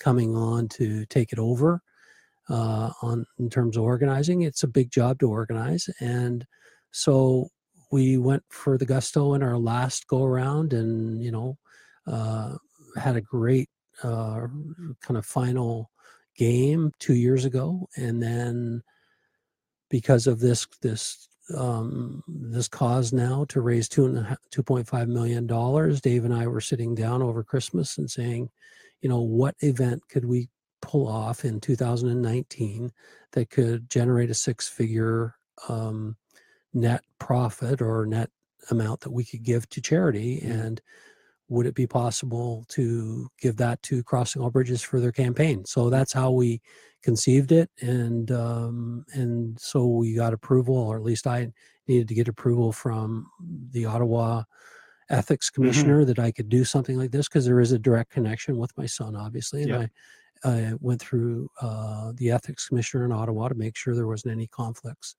coming 0.00 0.34
on 0.34 0.68
to 0.68 1.06
take 1.06 1.32
it 1.32 1.38
over 1.38 1.80
uh, 2.48 2.90
on 3.02 3.26
in 3.38 3.50
terms 3.50 3.76
of 3.76 3.84
organizing. 3.84 4.42
It's 4.42 4.62
a 4.62 4.68
big 4.68 4.90
job 4.90 5.18
to 5.20 5.28
organize, 5.28 5.88
and 6.00 6.46
so 6.90 7.48
we 7.90 8.16
went 8.16 8.42
for 8.48 8.78
the 8.78 8.86
gusto 8.86 9.34
in 9.34 9.42
our 9.42 9.58
last 9.58 10.06
go 10.06 10.24
around, 10.24 10.72
and 10.72 11.22
you 11.22 11.30
know, 11.30 11.58
uh, 12.06 12.56
had 12.96 13.16
a 13.16 13.20
great 13.20 13.68
uh, 14.02 14.46
kind 15.02 15.16
of 15.16 15.26
final 15.26 15.90
game 16.36 16.92
two 16.98 17.14
years 17.14 17.44
ago, 17.44 17.88
and 17.96 18.22
then 18.22 18.82
because 19.90 20.26
of 20.26 20.40
this 20.40 20.66
this 20.80 21.28
um, 21.56 22.22
this 22.26 22.68
cause 22.68 23.12
now 23.12 23.44
to 23.48 23.60
raise 23.60 23.88
two 23.88 24.06
and 24.06 24.36
two 24.50 24.62
point 24.62 24.88
five 24.88 25.08
million 25.08 25.46
dollars. 25.46 26.00
Dave 26.00 26.24
and 26.24 26.34
I 26.34 26.46
were 26.46 26.60
sitting 26.60 26.94
down 26.94 27.22
over 27.22 27.42
Christmas 27.44 27.98
and 27.98 28.10
saying, 28.10 28.50
you 29.00 29.08
know, 29.08 29.20
what 29.20 29.54
event 29.60 30.02
could 30.08 30.24
we 30.24 30.48
pull 30.82 31.08
off 31.08 31.44
in 31.44 31.60
2019 31.60 32.92
that 33.32 33.50
could 33.50 33.88
generate 33.90 34.30
a 34.30 34.34
six 34.34 34.68
figure 34.68 35.36
um, 35.68 36.16
net 36.74 37.04
profit 37.18 37.82
or 37.82 38.06
net 38.06 38.30
amount 38.70 39.00
that 39.00 39.12
we 39.12 39.24
could 39.24 39.42
give 39.44 39.68
to 39.70 39.80
charity 39.80 40.40
Mhm. 40.40 40.50
and 40.64 40.82
would 41.48 41.66
it 41.66 41.74
be 41.74 41.86
possible 41.86 42.64
to 42.68 43.28
give 43.38 43.56
that 43.58 43.82
to 43.82 44.02
crossing 44.04 44.42
all 44.42 44.50
bridges 44.50 44.82
for 44.82 45.00
their 45.00 45.12
campaign? 45.12 45.64
So 45.66 45.90
that's 45.90 46.12
how 46.12 46.30
we 46.32 46.62
conceived 47.02 47.52
it 47.52 47.70
and 47.82 48.30
um, 48.32 49.04
and 49.14 49.58
so 49.60 49.86
we 49.86 50.14
got 50.14 50.32
approval 50.32 50.76
or 50.76 50.96
at 50.96 51.02
least 51.04 51.26
i 51.26 51.52
needed 51.88 52.08
to 52.08 52.14
get 52.14 52.28
approval 52.28 52.72
from 52.72 53.28
the 53.72 53.84
ottawa 53.86 54.44
ethics 55.10 55.50
commissioner 55.50 56.04
that 56.04 56.18
i 56.20 56.30
could 56.32 56.48
do 56.48 56.64
something 56.64 56.96
like 56.96 57.10
this 57.10 57.28
because 57.28 57.44
there 57.44 57.60
is 57.60 57.72
a 57.72 57.78
direct 57.78 58.10
connection 58.12 58.56
with 58.58 58.76
my 58.78 58.86
son 58.86 59.16
obviously 59.16 59.62
and 59.64 59.74
i 59.74 59.88
i 60.44 60.72
went 60.80 61.00
through 61.00 61.48
uh, 61.60 62.12
the 62.16 62.30
ethics 62.30 62.68
commissioner 62.68 63.04
in 63.04 63.12
ottawa 63.12 63.48
to 63.48 63.54
make 63.54 63.76
sure 63.76 63.94
there 63.94 64.06
wasn't 64.06 64.32
any 64.32 64.46
conflicts 64.46 65.16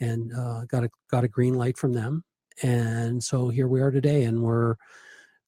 and 0.00 0.32
uh, 0.34 0.64
got 0.66 0.84
a 0.84 0.90
got 1.10 1.24
a 1.24 1.28
green 1.28 1.54
light 1.54 1.76
from 1.76 1.92
them. 1.92 2.24
And 2.62 3.22
so 3.22 3.48
here 3.48 3.68
we 3.68 3.80
are 3.80 3.90
today 3.90 4.24
and 4.24 4.42
we're 4.42 4.76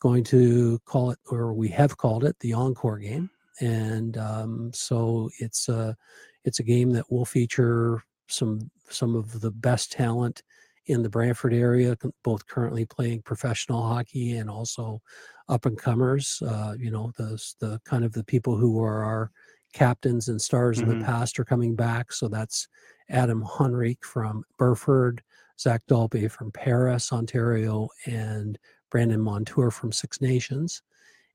going 0.00 0.24
to 0.24 0.78
call 0.84 1.10
it 1.10 1.18
or 1.30 1.52
we 1.52 1.68
have 1.68 1.96
called 1.96 2.24
it 2.24 2.36
the 2.40 2.52
encore 2.52 2.98
game. 2.98 3.30
And 3.60 4.16
um, 4.16 4.70
so 4.72 5.30
it's 5.38 5.68
a 5.68 5.96
it's 6.44 6.60
a 6.60 6.64
game 6.64 6.90
that 6.90 7.10
will 7.10 7.24
feature 7.24 8.02
some 8.28 8.70
some 8.88 9.16
of 9.16 9.40
the 9.40 9.50
best 9.50 9.92
talent 9.92 10.42
in 10.86 11.02
the 11.02 11.08
Brantford 11.10 11.54
area, 11.54 11.96
both 12.24 12.46
currently 12.46 12.84
playing 12.84 13.22
professional 13.22 13.82
hockey 13.82 14.36
and 14.36 14.50
also 14.50 15.00
up 15.48 15.66
and 15.66 15.78
comers. 15.78 16.42
Uh, 16.46 16.74
you 16.78 16.90
know, 16.90 17.12
the 17.16 17.42
the 17.60 17.80
kind 17.84 18.04
of 18.04 18.12
the 18.12 18.24
people 18.24 18.56
who 18.56 18.80
are 18.82 19.04
our 19.04 19.30
captains 19.72 20.28
and 20.28 20.40
stars 20.42 20.80
in 20.80 20.88
Mhm. 20.88 20.98
the 21.00 21.04
past 21.04 21.38
are 21.38 21.44
coming 21.44 21.74
back. 21.76 22.12
So 22.12 22.28
that's 22.28 22.68
Adam 23.08 23.44
Henrique 23.60 24.04
from 24.04 24.44
Burford, 24.58 25.22
Zac 25.58 25.86
Dalpe 25.86 26.30
from 26.30 26.52
Paris, 26.52 27.12
Ontario, 27.12 27.88
and 28.06 28.58
Brandon 28.90 29.20
Montour 29.20 29.70
from 29.70 29.92
Six 29.92 30.20
Nations. 30.20 30.82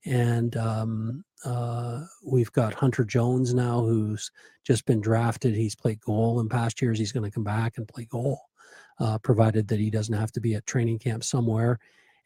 And 0.04 0.56
um, 0.56 1.24
uh, 1.44 2.04
we've 2.24 2.52
got 2.52 2.74
Hunter 2.74 3.04
Jones 3.04 3.52
now, 3.54 3.80
who's 3.82 4.30
just 4.64 4.86
been 4.86 5.00
drafted. 5.00 5.54
He's 5.54 5.74
played 5.76 6.00
goal 6.00 6.40
in 6.40 6.48
past 6.48 6.80
years. 6.80 6.98
He's 6.98 7.12
going 7.12 7.28
to 7.28 7.34
come 7.34 7.44
back 7.44 7.78
and 7.78 7.88
play 7.88 8.04
goal, 8.04 8.47
uh, 9.00 9.18
provided 9.18 9.68
that 9.68 9.78
he 9.78 9.90
doesn't 9.90 10.14
have 10.14 10.32
to 10.32 10.40
be 10.40 10.54
at 10.54 10.66
training 10.66 10.98
camp 10.98 11.24
somewhere. 11.24 11.78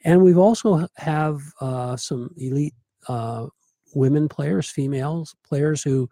And 0.04 0.22
we've 0.22 0.38
also 0.38 0.86
have 0.96 1.40
uh, 1.60 1.96
some 1.96 2.30
elite 2.36 2.74
uh, 3.08 3.46
women 3.94 4.28
players, 4.28 4.68
females 4.68 5.34
players 5.46 5.82
who 5.82 6.08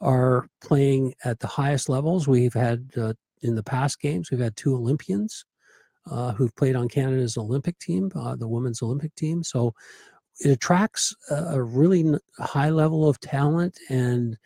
are 0.00 0.48
playing 0.62 1.14
at 1.24 1.38
the 1.40 1.46
highest 1.46 1.88
levels. 1.88 2.26
We've 2.26 2.54
had 2.54 2.90
uh, 2.96 3.14
in 3.42 3.54
the 3.54 3.62
past 3.62 4.00
games, 4.00 4.30
we've 4.30 4.40
had 4.40 4.56
two 4.56 4.74
Olympians 4.74 5.44
uh, 6.10 6.32
who've 6.32 6.54
played 6.56 6.76
on 6.76 6.88
Canada's 6.88 7.36
Olympic 7.36 7.78
team, 7.78 8.10
uh, 8.14 8.36
the 8.36 8.48
women's 8.48 8.82
Olympic 8.82 9.14
team. 9.14 9.42
So 9.42 9.74
it 10.40 10.50
attracts 10.50 11.14
a, 11.30 11.62
really 11.62 12.14
high 12.38 12.70
level 12.70 13.08
of 13.08 13.20
talent, 13.20 13.78
and 13.90 14.38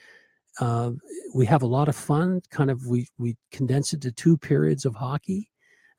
uh, 0.60 0.90
we 1.34 1.46
have 1.46 1.62
a 1.62 1.66
lot 1.66 1.88
of 1.88 1.94
fun. 1.94 2.40
Kind 2.50 2.70
of, 2.70 2.84
we 2.86 3.06
we 3.16 3.36
condense 3.52 3.92
it 3.92 4.00
to 4.02 4.10
two 4.10 4.36
periods 4.36 4.84
of 4.84 4.96
hockey. 4.96 5.48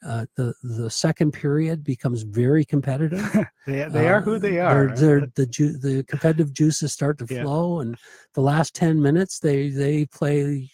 Uh, 0.06 0.26
the 0.36 0.54
the 0.64 0.90
second 0.90 1.32
period 1.32 1.84
becomes 1.84 2.22
very 2.24 2.64
competitive. 2.64 3.20
they 3.66 3.84
they 3.90 4.08
are 4.08 4.22
who 4.22 4.36
Uh, 4.36 4.40
they 4.40 4.60
are. 4.60 4.88
They're, 4.88 5.20
they're, 5.20 5.28
the 5.36 5.46
ju- 5.48 5.78
the 5.78 6.04
competitive 6.04 6.54
juices 6.54 6.94
start 6.94 7.18
to 7.20 7.28
Yeah. 7.28 7.40
flow, 7.40 7.80
and 7.80 7.98
the 8.34 8.42
last 8.42 8.76
ten 8.76 9.02
minutes 9.02 9.40
they 9.40 9.70
they 9.70 10.06
play 10.06 10.70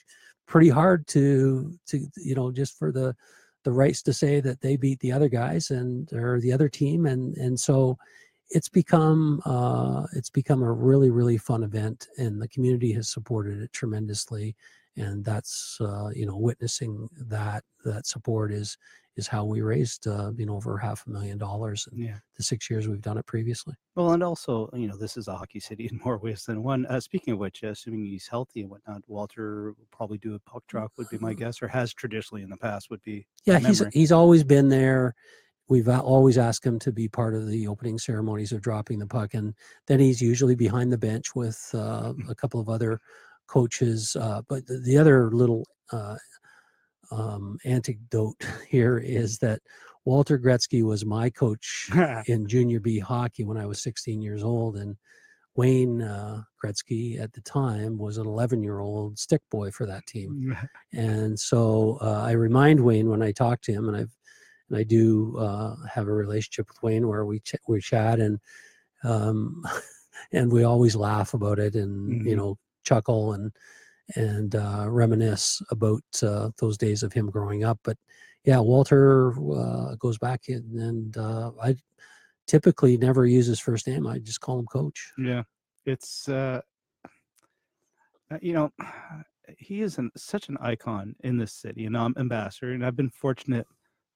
pretty 0.47 0.69
hard 0.69 1.07
to 1.07 1.77
to 1.87 2.07
you 2.17 2.35
know 2.35 2.51
just 2.51 2.77
for 2.77 2.91
the 2.91 3.15
the 3.63 3.71
rights 3.71 4.01
to 4.03 4.13
say 4.13 4.41
that 4.41 4.59
they 4.61 4.75
beat 4.75 4.99
the 4.99 5.11
other 5.11 5.29
guys 5.29 5.69
and 5.71 6.11
or 6.13 6.39
the 6.41 6.51
other 6.51 6.67
team, 6.69 7.05
and 7.05 7.37
and 7.37 7.59
so 7.59 7.97
it's 8.49 8.69
become 8.69 9.41
uh, 9.45 10.05
it's 10.13 10.29
become 10.29 10.61
a 10.61 10.71
really 10.71 11.09
really 11.09 11.37
fun 11.37 11.63
event, 11.63 12.07
and 12.17 12.41
the 12.41 12.47
community 12.49 12.91
has 12.93 13.09
supported 13.09 13.61
it 13.61 13.71
tremendously, 13.71 14.55
and 14.97 15.23
that's 15.23 15.77
uh, 15.79 16.09
you 16.13 16.25
know 16.25 16.37
witnessing 16.37 17.07
that 17.15 17.63
that 17.85 18.05
support 18.05 18.51
is 18.51 18.77
is 19.17 19.27
how 19.27 19.43
we 19.43 19.61
raised 19.61 20.07
uh, 20.07 20.31
you 20.37 20.45
know 20.45 20.55
over 20.55 20.77
half 20.77 21.05
a 21.05 21.09
million 21.09 21.37
dollars 21.37 21.87
in 21.91 21.97
yeah. 21.99 22.17
the 22.37 22.43
six 22.43 22.69
years 22.69 22.87
we've 22.87 23.01
done 23.01 23.17
it 23.17 23.25
previously. 23.25 23.73
Well, 23.95 24.11
and 24.11 24.23
also, 24.23 24.69
you 24.73 24.87
know, 24.87 24.95
this 24.95 25.17
is 25.17 25.27
a 25.27 25.35
hockey 25.35 25.59
city 25.59 25.89
in 25.91 25.99
more 26.05 26.17
ways 26.17 26.45
than 26.45 26.63
one. 26.63 26.85
Uh, 26.85 26.99
speaking 26.99 27.33
of 27.33 27.39
which, 27.39 27.63
assuming 27.63 28.05
he's 28.05 28.27
healthy 28.27 28.61
and 28.61 28.69
whatnot, 28.69 29.01
Walter 29.07 29.73
will 29.77 29.87
probably 29.91 30.17
do 30.17 30.35
a 30.35 30.39
puck 30.39 30.63
drop, 30.67 30.91
would 30.97 31.09
be 31.09 31.17
my 31.17 31.33
guess, 31.33 31.61
or 31.61 31.67
has 31.67 31.93
traditionally 31.93 32.43
in 32.43 32.49
the 32.49 32.57
past, 32.57 32.89
would 32.89 33.03
be. 33.03 33.27
Yeah, 33.45 33.59
he's 33.59 33.83
he's 33.93 34.11
always 34.11 34.43
been 34.43 34.69
there. 34.69 35.15
We've 35.67 35.87
always 35.87 36.37
asked 36.37 36.65
him 36.65 36.79
to 36.79 36.91
be 36.91 37.07
part 37.07 37.33
of 37.33 37.47
the 37.47 37.67
opening 37.67 37.97
ceremonies 37.97 38.51
of 38.51 38.61
dropping 38.61 38.99
the 38.99 39.07
puck, 39.07 39.33
and 39.33 39.53
then 39.87 39.99
he's 39.99 40.21
usually 40.21 40.55
behind 40.55 40.91
the 40.91 40.97
bench 40.97 41.33
with 41.35 41.69
uh, 41.73 42.13
a 42.29 42.35
couple 42.35 42.59
of 42.59 42.67
other 42.67 42.99
coaches. 43.47 44.15
Uh, 44.19 44.41
but 44.49 44.65
the, 44.65 44.79
the 44.79 44.97
other 44.97 45.31
little 45.31 45.65
uh, 45.91 46.15
um, 47.11 47.57
anecdote 47.65 48.35
here 48.67 48.97
is 48.97 49.37
that 49.39 49.61
Walter 50.05 50.39
Gretzky 50.39 50.83
was 50.83 51.05
my 51.05 51.29
coach 51.29 51.89
in 52.27 52.47
junior 52.47 52.79
B 52.79 52.99
hockey 52.99 53.43
when 53.43 53.57
I 53.57 53.65
was 53.67 53.81
16 53.83 54.21
years 54.21 54.43
old, 54.43 54.77
and 54.77 54.97
Wayne 55.55 56.01
uh, 56.01 56.43
Gretzky 56.63 57.19
at 57.19 57.33
the 57.33 57.41
time 57.41 57.97
was 57.97 58.17
an 58.17 58.25
11 58.25 58.63
year 58.63 58.79
old 58.79 59.19
stick 59.19 59.41
boy 59.51 59.69
for 59.71 59.85
that 59.85 60.05
team. 60.07 60.57
And 60.93 61.39
so 61.39 61.97
uh, 62.01 62.21
I 62.25 62.31
remind 62.31 62.79
Wayne 62.79 63.09
when 63.09 63.21
I 63.21 63.31
talk 63.31 63.61
to 63.63 63.73
him, 63.73 63.87
and 63.87 63.97
I've 63.97 64.15
and 64.69 64.77
I 64.79 64.83
do 64.83 65.37
uh, 65.37 65.75
have 65.93 66.07
a 66.07 66.13
relationship 66.13 66.69
with 66.69 66.81
Wayne 66.81 67.07
where 67.07 67.25
we 67.25 67.39
ch- 67.41 67.55
we 67.67 67.81
chat 67.81 68.19
and 68.19 68.39
um, 69.03 69.63
and 70.31 70.51
we 70.51 70.63
always 70.63 70.95
laugh 70.95 71.33
about 71.33 71.59
it 71.59 71.75
and 71.75 72.25
you 72.25 72.33
Mhm. 72.33 72.37
know 72.37 72.57
chuckle 72.83 73.33
and 73.33 73.51
and 74.15 74.55
uh, 74.55 74.85
reminisce 74.87 75.61
about 75.71 76.03
uh, 76.23 76.49
those 76.59 76.77
days 76.77 77.03
of 77.03 77.13
him 77.13 77.29
growing 77.29 77.63
up. 77.63 77.79
But 77.83 77.97
yeah, 78.43 78.59
Walter 78.59 79.31
uh, 79.53 79.95
goes 79.95 80.17
back 80.17 80.47
in, 80.47 80.63
and 80.79 81.17
uh, 81.17 81.51
I 81.61 81.75
typically 82.47 82.97
never 82.97 83.25
use 83.25 83.45
his 83.45 83.59
first 83.59 83.87
name. 83.87 84.07
I 84.07 84.19
just 84.19 84.41
call 84.41 84.59
him 84.59 84.65
Coach. 84.65 85.11
Yeah, 85.17 85.43
it's 85.85 86.27
uh, 86.27 86.61
uh, 88.31 88.37
you 88.41 88.53
know, 88.53 88.71
he 89.57 89.81
is 89.81 89.97
an, 89.97 90.11
such 90.15 90.49
an 90.49 90.57
icon 90.61 91.15
in 91.23 91.37
this 91.37 91.53
city, 91.53 91.85
and 91.85 91.97
I'm 91.97 92.15
ambassador, 92.17 92.71
and 92.71 92.85
I've 92.85 92.95
been 92.95 93.09
fortunate 93.09 93.67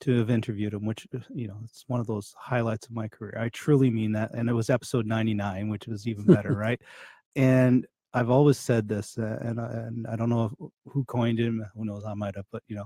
to 0.01 0.17
have 0.19 0.29
interviewed 0.29 0.73
him, 0.73 0.86
which 0.86 1.08
you 1.34 1.47
know, 1.47 1.58
it's 1.63 1.86
one 1.88 1.99
of 1.99 2.08
those 2.08 2.34
highlights 2.38 2.88
of 2.88 2.93
my 2.93 3.08
career. 3.08 3.38
I 3.39 3.49
truly 3.49 3.89
mean 3.89 4.12
that, 4.13 4.34
and 4.34 4.49
it 4.49 4.53
was 4.53 4.69
episode 4.69 5.05
ninety 5.05 5.34
nine, 5.34 5.69
which 5.69 5.88
was 5.88 6.08
even 6.08 6.25
better, 6.25 6.53
right? 6.55 6.81
And 7.36 7.86
I've 8.15 8.30
always 8.30 8.58
said 8.58 8.88
this, 8.88 9.17
uh, 9.17 9.38
and 9.41 9.60
I- 9.60 9.71
and 9.71 10.08
I 10.08 10.15
don't 10.15 10.30
know 10.30 10.45
if, 10.45 10.54
who 10.93 11.04
coined 11.06 11.39
him. 11.39 11.63
Who 11.75 11.86
knows? 11.86 12.06
I 12.06 12.13
might 12.13 12.36
have, 12.36 12.45
but 12.51 12.63
you 12.67 12.75
know, 12.78 12.86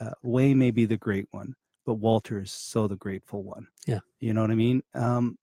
uh, 0.00 0.10
Wayne 0.22 0.58
may 0.58 0.70
be 0.70 0.86
the 0.86 0.96
great 0.96 1.28
one, 1.30 1.54
but 1.86 1.94
Walter 1.94 2.40
is 2.40 2.50
so 2.50 2.88
the 2.88 2.96
grateful 2.96 3.42
one. 3.42 3.66
Yeah. 3.86 4.00
You 4.20 4.32
know 4.34 4.40
what 4.42 4.50
I 4.50 4.54
mean? 4.56 4.82
Um, 4.94 5.38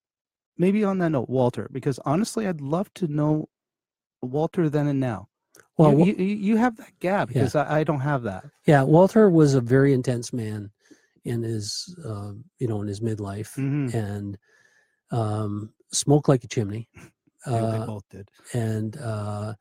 maybe 0.58 0.84
on 0.84 0.98
that 1.00 1.10
note, 1.10 1.30
Walter, 1.30 1.70
because 1.72 2.00
honestly, 2.06 2.48
I'd 2.48 2.62
love 2.62 2.94
to 2.96 3.08
know 3.08 3.48
Walter 4.22 4.70
then 4.70 4.88
and 4.88 5.00
now. 5.00 5.28
Well, 5.78 5.98
you, 6.00 6.14
you, 6.14 6.36
you 6.36 6.58
have 6.58 6.76
that 6.78 6.98
gap 7.00 7.30
Yeah. 7.30 7.34
because 7.42 7.56
I, 7.56 7.80
I 7.80 7.84
don't 7.84 8.02
have 8.02 8.24
that. 8.24 8.46
yeah, 8.68 8.84
Walter 8.84 9.30
was 9.30 9.54
a 9.56 9.62
very 9.62 9.94
intense 9.94 10.32
man 10.34 10.70
in 11.26 11.42
his, 11.44 11.96
um, 12.06 12.44
you 12.60 12.68
know, 12.68 12.82
in 12.82 12.88
his 12.88 13.00
midlife, 13.00 13.56
Mhm. 13.58 13.94
and 13.94 14.38
um, 15.12 15.74
smoked 15.92 16.28
like 16.30 16.44
a 16.44 16.48
chimney, 16.48 16.88
They 17.46 17.52
uh, 17.52 17.86
both 17.86 18.08
did. 18.10 18.30
and 18.54 18.98
uh, 18.98 19.56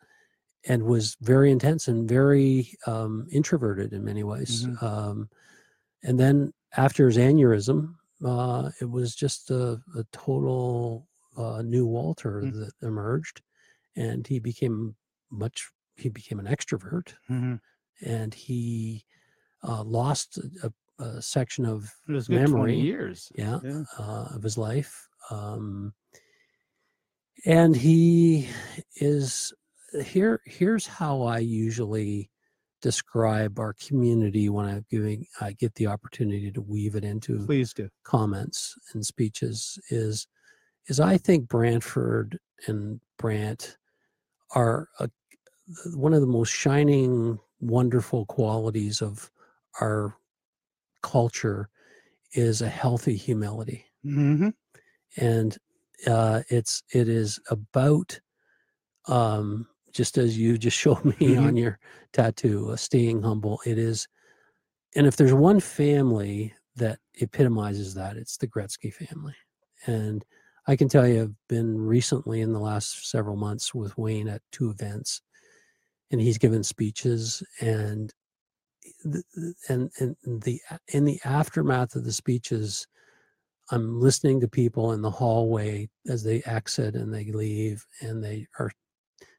and 0.69 0.83
was 0.83 1.17
very 1.23 1.51
intense 1.51 1.89
and 1.89 2.09
very 2.09 2.75
um, 2.87 3.27
introverted 3.33 3.93
in 3.93 4.05
many 4.05 4.23
ways. 4.23 4.67
Mhm. 4.67 4.83
Um, 4.83 5.31
and 6.03 6.19
then 6.21 6.53
after 6.77 7.07
his 7.07 7.17
aneurysm, 7.17 7.95
uh, 8.25 8.71
it 8.81 8.91
was 8.91 9.15
just 9.15 9.51
a, 9.51 9.81
a 9.97 10.05
total 10.13 11.09
uh, 11.37 11.63
new 11.63 11.87
Walter 11.87 12.43
Mm. 12.43 12.53
that 12.61 12.73
emerged, 12.87 13.43
and 13.97 14.27
he 14.27 14.39
became 14.39 14.97
much. 15.31 15.71
He 15.97 16.09
became 16.11 16.39
an 16.41 16.47
extrovert, 16.47 17.15
Mhm. 17.31 17.61
and 18.03 18.35
he 18.35 19.05
uh, 19.63 19.83
lost 19.85 20.39
a, 20.63 20.73
a, 20.99 21.23
section 21.23 21.65
of 21.67 21.93
It 22.09 22.13
was 22.13 22.29
a 22.29 22.33
good 22.33 22.41
memory. 22.41 22.79
years. 22.81 23.33
yeah, 23.35 23.61
Yeah. 23.63 23.85
uh, 23.99 24.29
of 24.35 24.43
his 24.43 24.57
life. 24.59 25.09
Um, 25.31 25.95
and 27.47 27.77
he 27.77 28.49
is 28.97 29.53
here. 30.05 30.41
Here's 30.45 30.87
how 30.87 31.23
I 31.23 31.39
usually 31.39 32.31
describe 32.83 33.59
our 33.59 33.75
community 33.75 34.49
when 34.49 34.67
I'm 34.67 34.87
giving. 34.91 35.27
I 35.41 35.53
get 35.53 35.75
the 35.75 35.87
opportunity 35.89 36.51
to 36.53 36.61
weave 36.61 36.95
it 36.97 37.05
into 37.05 37.47
Please 37.47 37.73
do. 37.75 37.89
comments 38.05 38.75
and 38.95 39.05
speeches. 39.05 39.79
Is 39.91 40.27
is 40.87 41.01
I 41.01 41.19
think 41.19 41.49
Brantford 41.49 42.39
and 42.67 43.01
Brant 43.19 43.77
are 44.55 44.89
a, 44.99 45.11
one 45.95 46.15
of 46.15 46.21
the 46.21 46.27
most 46.27 46.51
shining, 46.51 47.39
wonderful 47.61 48.27
qualities 48.27 49.03
of 49.03 49.31
our 49.81 50.17
culture 51.03 51.69
is 52.35 52.63
a 52.63 52.69
healthy 52.69 53.17
humility 53.17 53.87
hmm 54.03 54.51
and 55.17 55.59
uh, 56.07 56.43
it's 56.51 56.83
it 56.95 57.09
is 57.09 57.41
about 57.51 58.21
um, 59.09 59.69
just 59.93 60.19
as 60.19 60.39
you 60.39 60.59
just 60.59 60.77
showed 60.85 61.05
me 61.05 61.37
Mhm. 61.37 61.47
on 61.47 61.57
your 61.57 61.79
tattoo, 62.13 62.71
uh, 62.71 62.77
staying 62.77 63.23
humble. 63.23 63.61
It 63.67 63.79
is, 63.79 64.09
and 64.97 65.07
if 65.07 65.17
there's 65.17 65.35
one 65.35 65.61
family 65.61 66.55
that 66.77 67.01
epitomizes 67.21 67.95
that, 67.95 68.17
it's 68.17 68.37
the 68.39 68.49
Gretzky 68.49 68.93
family. 68.93 69.35
And 69.87 70.25
I 70.67 70.77
can 70.77 70.89
tell 70.89 71.07
you, 71.09 71.23
I've 71.23 71.49
been 71.49 71.81
recently 71.81 72.41
in 72.43 72.53
the 72.53 72.61
last 72.61 73.11
several 73.11 73.37
months 73.37 73.75
with 73.75 73.97
Wayne 73.99 74.29
at 74.29 74.43
two 74.53 74.71
events, 74.71 75.23
and 76.11 76.21
he's 76.21 76.39
given 76.39 76.63
speeches 76.65 77.43
and. 77.61 78.13
the- 79.05 79.25
And 79.69 79.91
and 79.99 80.17
the 80.43 80.61
in 80.89 81.05
the 81.05 81.21
aftermath 81.25 81.97
of 81.97 82.05
the 82.05 82.13
speeches, 82.13 82.87
I'm 83.71 84.01
listening 84.01 84.41
to 84.41 84.49
people 84.49 84.93
in 84.93 85.03
the 85.03 85.11
hallway 85.11 85.89
as 86.09 86.23
they 86.25 86.43
exit 86.45 86.95
and 86.95 87.13
they 87.15 87.27
leave, 87.27 87.87
and 88.01 88.23
they 88.23 88.47
are 88.59 88.73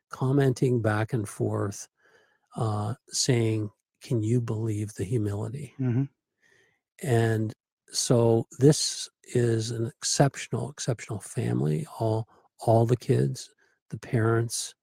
commenting 0.10 0.82
back 0.82 1.14
and 1.14 1.28
forth, 1.28 1.88
uh, 2.56 2.94
saying, 3.10 3.70
Can 4.02 4.24
you 4.24 4.42
believe 4.42 4.94
the 4.94 5.04
humility? 5.04 5.74
hmm 5.78 6.04
And 7.04 7.54
so 7.92 8.48
this 8.60 9.10
is 9.34 9.72
an 9.72 9.88
exceptional, 9.88 10.70
exceptional 10.70 11.20
family, 11.20 11.86
all 12.00 12.28
all 12.60 12.86
the 12.86 12.98
kids, 12.98 13.50
the 13.90 13.98
parents, 13.98 14.76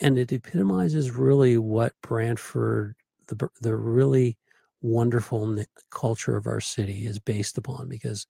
and 0.00 0.18
it 0.18 0.32
epitomizes 0.32 1.10
really 1.10 1.58
what 1.58 1.92
Brantford, 2.02 2.94
the 3.28 3.48
the 3.60 3.76
really 3.76 4.38
wonderful 4.80 5.64
culture 5.90 6.36
of 6.36 6.46
our 6.46 6.60
city 6.60 7.06
is 7.06 7.18
based 7.18 7.58
upon 7.58 7.88
because 7.88 8.26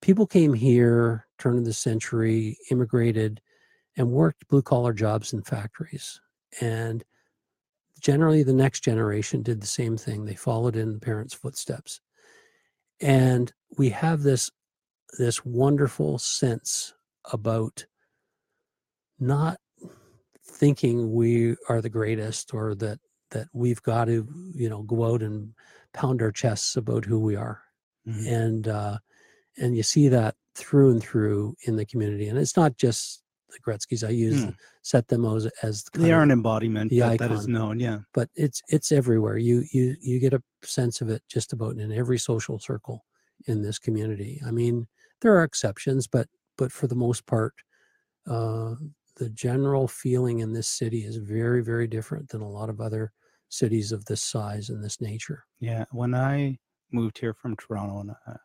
people 0.00 0.26
came 0.26 0.54
here 0.54 1.26
turn 1.38 1.58
of 1.58 1.64
the 1.64 1.72
century 1.72 2.58
immigrated 2.70 3.40
and 3.96 4.10
worked 4.10 4.48
blue 4.48 4.62
collar 4.62 4.92
jobs 4.92 5.32
in 5.32 5.42
factories. 5.42 6.20
And 6.60 7.04
generally 8.00 8.42
the 8.42 8.54
next 8.54 8.80
generation 8.80 9.42
did 9.42 9.60
the 9.60 9.66
same 9.66 9.96
thing. 9.96 10.24
They 10.24 10.34
followed 10.34 10.76
in 10.76 10.92
the 10.94 11.00
parents 11.00 11.34
footsteps. 11.34 12.00
And 13.00 13.52
we 13.76 13.90
have 13.90 14.22
this 14.22 14.50
this 15.18 15.44
wonderful 15.44 16.18
sense 16.18 16.94
about 17.32 17.86
not 19.20 19.58
thinking 20.44 21.12
we 21.12 21.56
are 21.68 21.80
the 21.80 21.90
greatest 21.90 22.54
or 22.54 22.74
that 22.76 23.00
that 23.30 23.48
we've 23.52 23.82
got 23.82 24.06
to 24.06 24.26
you 24.54 24.68
know 24.68 24.82
go 24.82 25.04
out 25.12 25.22
and 25.22 25.54
pound 25.92 26.22
our 26.22 26.32
chests 26.32 26.76
about 26.76 27.04
who 27.04 27.18
we 27.20 27.36
are. 27.36 27.62
Mhm. 28.08 28.26
and 28.44 28.68
uh 28.68 28.98
and 29.60 29.76
you 29.76 29.82
see 29.82 30.08
that 30.08 30.34
through 30.54 30.90
and 30.90 31.02
through 31.02 31.54
in 31.66 31.76
the 31.76 31.84
community 31.86 32.28
and 32.28 32.38
it's 32.38 32.56
not 32.56 32.76
just 32.76 33.22
the 33.50 33.58
gretzky's 33.60 34.04
i 34.04 34.08
use 34.10 34.44
Mm. 34.44 34.54
set 34.82 35.08
them 35.08 35.24
as 35.24 35.46
as 35.62 35.84
the 35.84 35.98
They 36.00 36.12
are 36.12 36.22
an 36.22 36.30
embodiment 36.30 36.90
the 36.90 37.00
that, 37.00 37.18
that 37.18 37.30
is 37.30 37.46
known. 37.48 37.78
Yeah. 37.80 38.00
but 38.12 38.28
it's 38.34 38.60
it's 38.68 38.92
everywhere 38.92 39.38
you 39.38 39.64
you 39.72 39.96
you 40.00 40.18
get 40.20 40.34
a 40.34 40.42
sense 40.64 41.00
of 41.00 41.08
it 41.08 41.22
just 41.28 41.52
about 41.52 41.76
in 41.78 41.92
every 41.92 42.18
social 42.18 42.58
circle 42.58 43.04
in 43.46 43.62
this 43.62 43.78
community 43.78 44.40
i 44.46 44.50
mean 44.50 44.86
there 45.20 45.34
are 45.36 45.44
exceptions 45.44 46.06
but 46.06 46.26
but 46.56 46.70
for 46.72 46.86
the 46.88 46.94
most 47.06 47.24
part 47.26 47.54
uh 48.26 48.74
the 49.16 49.30
general 49.30 49.88
feeling 49.88 50.40
in 50.40 50.52
this 50.52 50.68
city 50.68 51.04
is 51.04 51.16
very 51.16 51.62
very 51.62 51.86
different 51.86 52.28
than 52.28 52.40
a 52.42 52.48
lot 52.58 52.68
of 52.70 52.80
other 52.80 53.12
cities 53.48 53.92
of 53.92 54.04
this 54.04 54.22
size 54.22 54.68
and 54.70 54.82
this 54.84 55.00
nature 55.00 55.44
Yeah, 55.60 55.84
when 55.90 56.14
I 56.14 56.58
moved 56.92 57.18
here 57.18 57.34
from 57.34 57.56
Toronto, 57.56 58.00
and 58.00 58.10
uh, 58.26 58.36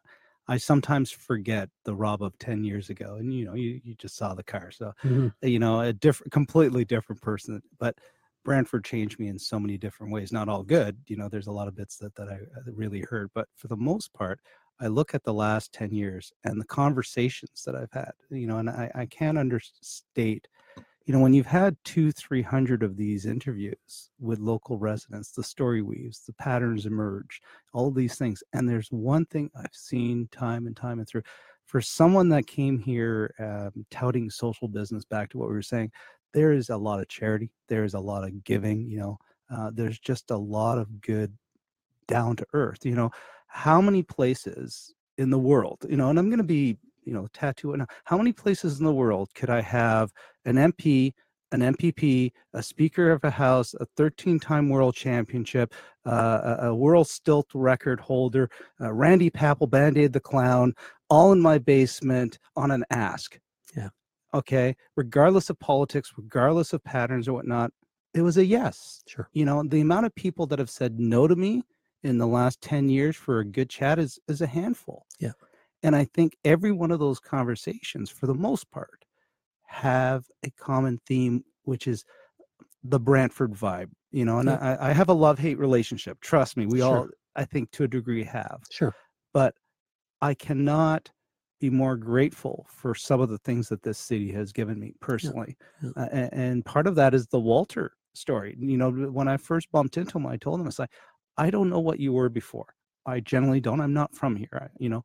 I 0.47 0.57
sometimes 0.57 1.11
forget 1.11 1.69
the 1.85 1.95
Rob 1.95 2.21
of 2.23 2.37
ten 2.39 2.63
years 2.63 2.89
ago, 2.89 3.15
and 3.15 3.33
you 3.33 3.45
know, 3.45 3.53
you, 3.55 3.79
you 3.83 3.95
just 3.95 4.15
saw 4.15 4.33
the 4.35 4.43
car, 4.43 4.71
so 4.71 4.93
Mhm. 5.03 5.33
uh, 5.43 5.47
you 5.47 5.59
know, 5.59 5.79
a 5.81 5.93
different, 5.93 6.31
completely 6.31 6.85
different 6.85 7.21
person. 7.21 7.61
But 7.79 7.97
Brantford 8.43 8.83
changed 8.85 9.19
me 9.19 9.27
in 9.27 9.39
so 9.39 9.59
many 9.59 9.77
different 9.77 10.11
ways. 10.13 10.31
Not 10.33 10.49
all 10.49 10.63
good, 10.63 10.97
you 11.07 11.15
know. 11.15 11.29
There's 11.29 11.47
a 11.47 11.51
lot 11.51 11.67
of 11.67 11.75
bits 11.75 11.97
that 11.97 12.15
that 12.15 12.29
I 12.29 12.35
uh, 12.35 12.71
really 12.73 13.01
heard, 13.09 13.31
but 13.33 13.47
for 13.55 13.67
the 13.67 13.77
most 13.77 14.13
part, 14.13 14.39
I 14.79 14.87
look 14.87 15.13
at 15.15 15.23
the 15.23 15.33
last 15.33 15.71
ten 15.73 15.91
years 15.93 16.31
and 16.43 16.59
the 16.59 16.65
conversations 16.65 17.63
that 17.65 17.75
I've 17.75 17.91
had, 17.93 18.11
you 18.29 18.47
know, 18.47 18.57
and 18.57 18.69
I, 18.69 18.91
I 18.95 19.05
can't 19.05 19.37
understate 19.37 20.47
you 21.05 21.13
know 21.13 21.19
when 21.19 21.33
you've 21.33 21.45
had 21.45 21.75
two 21.83 22.11
three 22.11 22.41
hundred 22.41 22.83
of 22.83 22.95
these 22.95 23.25
interviews 23.25 24.09
with 24.19 24.39
local 24.39 24.77
residents 24.77 25.31
the 25.31 25.43
story 25.43 25.81
weaves 25.81 26.21
the 26.25 26.33
patterns 26.33 26.85
emerge 26.85 27.41
all 27.73 27.91
these 27.91 28.15
things 28.15 28.43
and 28.53 28.67
there's 28.67 28.91
one 28.91 29.25
thing 29.25 29.49
i've 29.57 29.73
seen 29.73 30.27
time 30.31 30.67
and 30.67 30.77
time 30.77 30.99
and 30.99 31.07
through 31.07 31.23
for 31.65 31.81
someone 31.81 32.29
that 32.29 32.47
came 32.47 32.77
here 32.77 33.33
um, 33.39 33.85
touting 33.89 34.29
social 34.29 34.67
business 34.67 35.05
back 35.05 35.29
to 35.29 35.37
what 35.37 35.49
we 35.49 35.55
were 35.55 35.61
saying 35.61 35.91
there 36.33 36.51
is 36.51 36.69
a 36.69 36.77
lot 36.77 36.99
of 36.99 37.07
charity 37.07 37.51
there 37.67 37.83
is 37.83 37.93
a 37.93 37.99
lot 37.99 38.23
of 38.23 38.43
giving 38.43 38.89
you 38.89 38.99
know 38.99 39.17
uh, 39.53 39.69
there's 39.73 39.99
just 39.99 40.31
a 40.31 40.37
lot 40.37 40.77
of 40.77 41.01
good 41.01 41.31
down 42.07 42.35
to 42.35 42.45
earth 42.53 42.85
you 42.85 42.95
know? 42.95 43.11
How 43.47 43.79
many 43.81 44.01
places 44.01 44.93
in 45.17 45.29
the 45.29 45.37
world 45.37 45.85
you 45.87 45.95
know 45.95 46.09
and 46.09 46.17
i'm 46.17 46.29
going 46.29 46.39
to 46.39 46.43
be 46.43 46.77
you 47.05 47.13
know 47.13 47.27
tattoo 47.33 47.73
and 47.73 47.85
how 48.05 48.17
many 48.17 48.31
places 48.31 48.79
in 48.79 48.85
the 48.85 48.93
world 48.93 49.29
could 49.35 49.49
i 49.49 49.61
have 49.61 50.11
an 50.45 50.55
mp 50.55 51.13
an 51.51 51.61
mpp 51.75 52.31
a 52.53 52.63
speaker 52.63 53.11
of 53.11 53.23
a 53.23 53.29
house 53.29 53.73
a 53.79 53.85
13 53.97 54.39
time 54.39 54.69
world 54.69 54.95
championship 54.95 55.73
uh, 56.05 56.55
a, 56.61 56.67
a 56.67 56.75
world 56.75 57.07
stilt 57.07 57.47
record 57.53 57.99
holder 57.99 58.49
uh, 58.81 58.91
randy 58.91 59.29
papel 59.29 59.69
band-aid 59.69 60.11
the 60.13 60.19
clown 60.19 60.73
all 61.09 61.31
in 61.31 61.39
my 61.39 61.57
basement 61.57 62.39
on 62.55 62.71
an 62.71 62.83
ask 62.89 63.39
Yeah. 63.75 63.89
okay 64.33 64.75
regardless 64.95 65.49
of 65.49 65.59
politics 65.59 66.11
regardless 66.17 66.73
of 66.73 66.83
patterns 66.83 67.27
or 67.27 67.33
whatnot 67.33 67.71
it 68.13 68.21
was 68.21 68.37
a 68.37 68.45
yes 68.45 69.03
sure 69.07 69.29
you 69.33 69.45
know 69.45 69.63
the 69.63 69.81
amount 69.81 70.05
of 70.05 70.15
people 70.15 70.45
that 70.47 70.59
have 70.59 70.69
said 70.69 70.99
no 70.99 71.27
to 71.27 71.35
me 71.35 71.63
in 72.03 72.17
the 72.17 72.27
last 72.27 72.61
10 72.61 72.89
years 72.89 73.15
for 73.15 73.39
a 73.39 73.45
good 73.45 73.69
chat 73.69 73.99
is 73.99 74.19
is 74.27 74.41
a 74.41 74.47
handful 74.47 75.05
Yeah. 75.19 75.31
And 75.83 75.95
i 75.95 76.03
think 76.05 76.35
every 76.43 76.71
one 76.71 76.91
of 76.91 76.99
those 76.99 77.19
conversations 77.19 78.09
for 78.09 78.27
the 78.27 78.33
most 78.33 78.69
part 78.71 79.05
have 79.65 80.25
a 80.43 80.51
common 80.51 80.99
theme 81.05 81.43
which 81.63 81.87
is 81.87 82.03
the 82.83 82.99
brantford 82.99 83.53
vibe 83.53 83.89
you 84.11 84.25
know 84.25 84.39
and 84.39 84.49
Yeah. 84.49 84.77
I, 84.79 84.89
I 84.89 84.93
have 84.93 85.09
a 85.09 85.13
love-hate 85.13 85.57
relationship 85.57 86.19
trust 86.21 86.57
me 86.57 86.65
we 86.65 86.81
all 86.81 87.07
i 87.35 87.45
think 87.45 87.71
to 87.71 87.83
a 87.83 87.87
degree 87.87 88.23
have 88.23 88.59
sure 88.71 88.93
but 89.33 89.55
i 90.21 90.33
cannot 90.33 91.11
be 91.59 91.69
more 91.69 91.95
grateful 91.95 92.65
for 92.69 92.93
some 92.93 93.21
of 93.21 93.29
the 93.29 93.37
things 93.39 93.69
that 93.69 93.83
this 93.83 93.97
city 93.97 94.31
has 94.33 94.51
given 94.51 94.79
me 94.79 94.93
personally 94.99 95.55
yeah. 95.81 95.91
Uh, 95.95 96.09
a- 96.11 96.33
and 96.35 96.65
part 96.65 96.87
of 96.87 96.95
that 96.95 97.13
is 97.13 97.27
the 97.27 97.39
walter 97.39 97.93
story 98.13 98.55
you 98.59 98.77
know 98.77 98.91
when 98.91 99.27
i 99.27 99.37
first 99.37 99.71
bumped 99.71 99.97
into 99.97 100.17
him 100.17 100.27
i 100.27 100.37
told 100.37 100.59
him 100.59 100.67
it's 100.67 100.79
like 100.79 100.91
I 101.35 101.49
don't 101.49 101.67
know 101.71 101.79
what 101.79 101.99
you 101.99 102.13
were 102.13 102.29
before. 102.29 102.75
I 103.07 103.19
generally 103.19 103.59
don't. 103.59 103.81
I'm 103.81 103.91
not 103.91 104.13
from 104.13 104.35
here, 104.35 104.49
I, 104.53 104.67
you 104.77 104.87
know, 104.87 105.03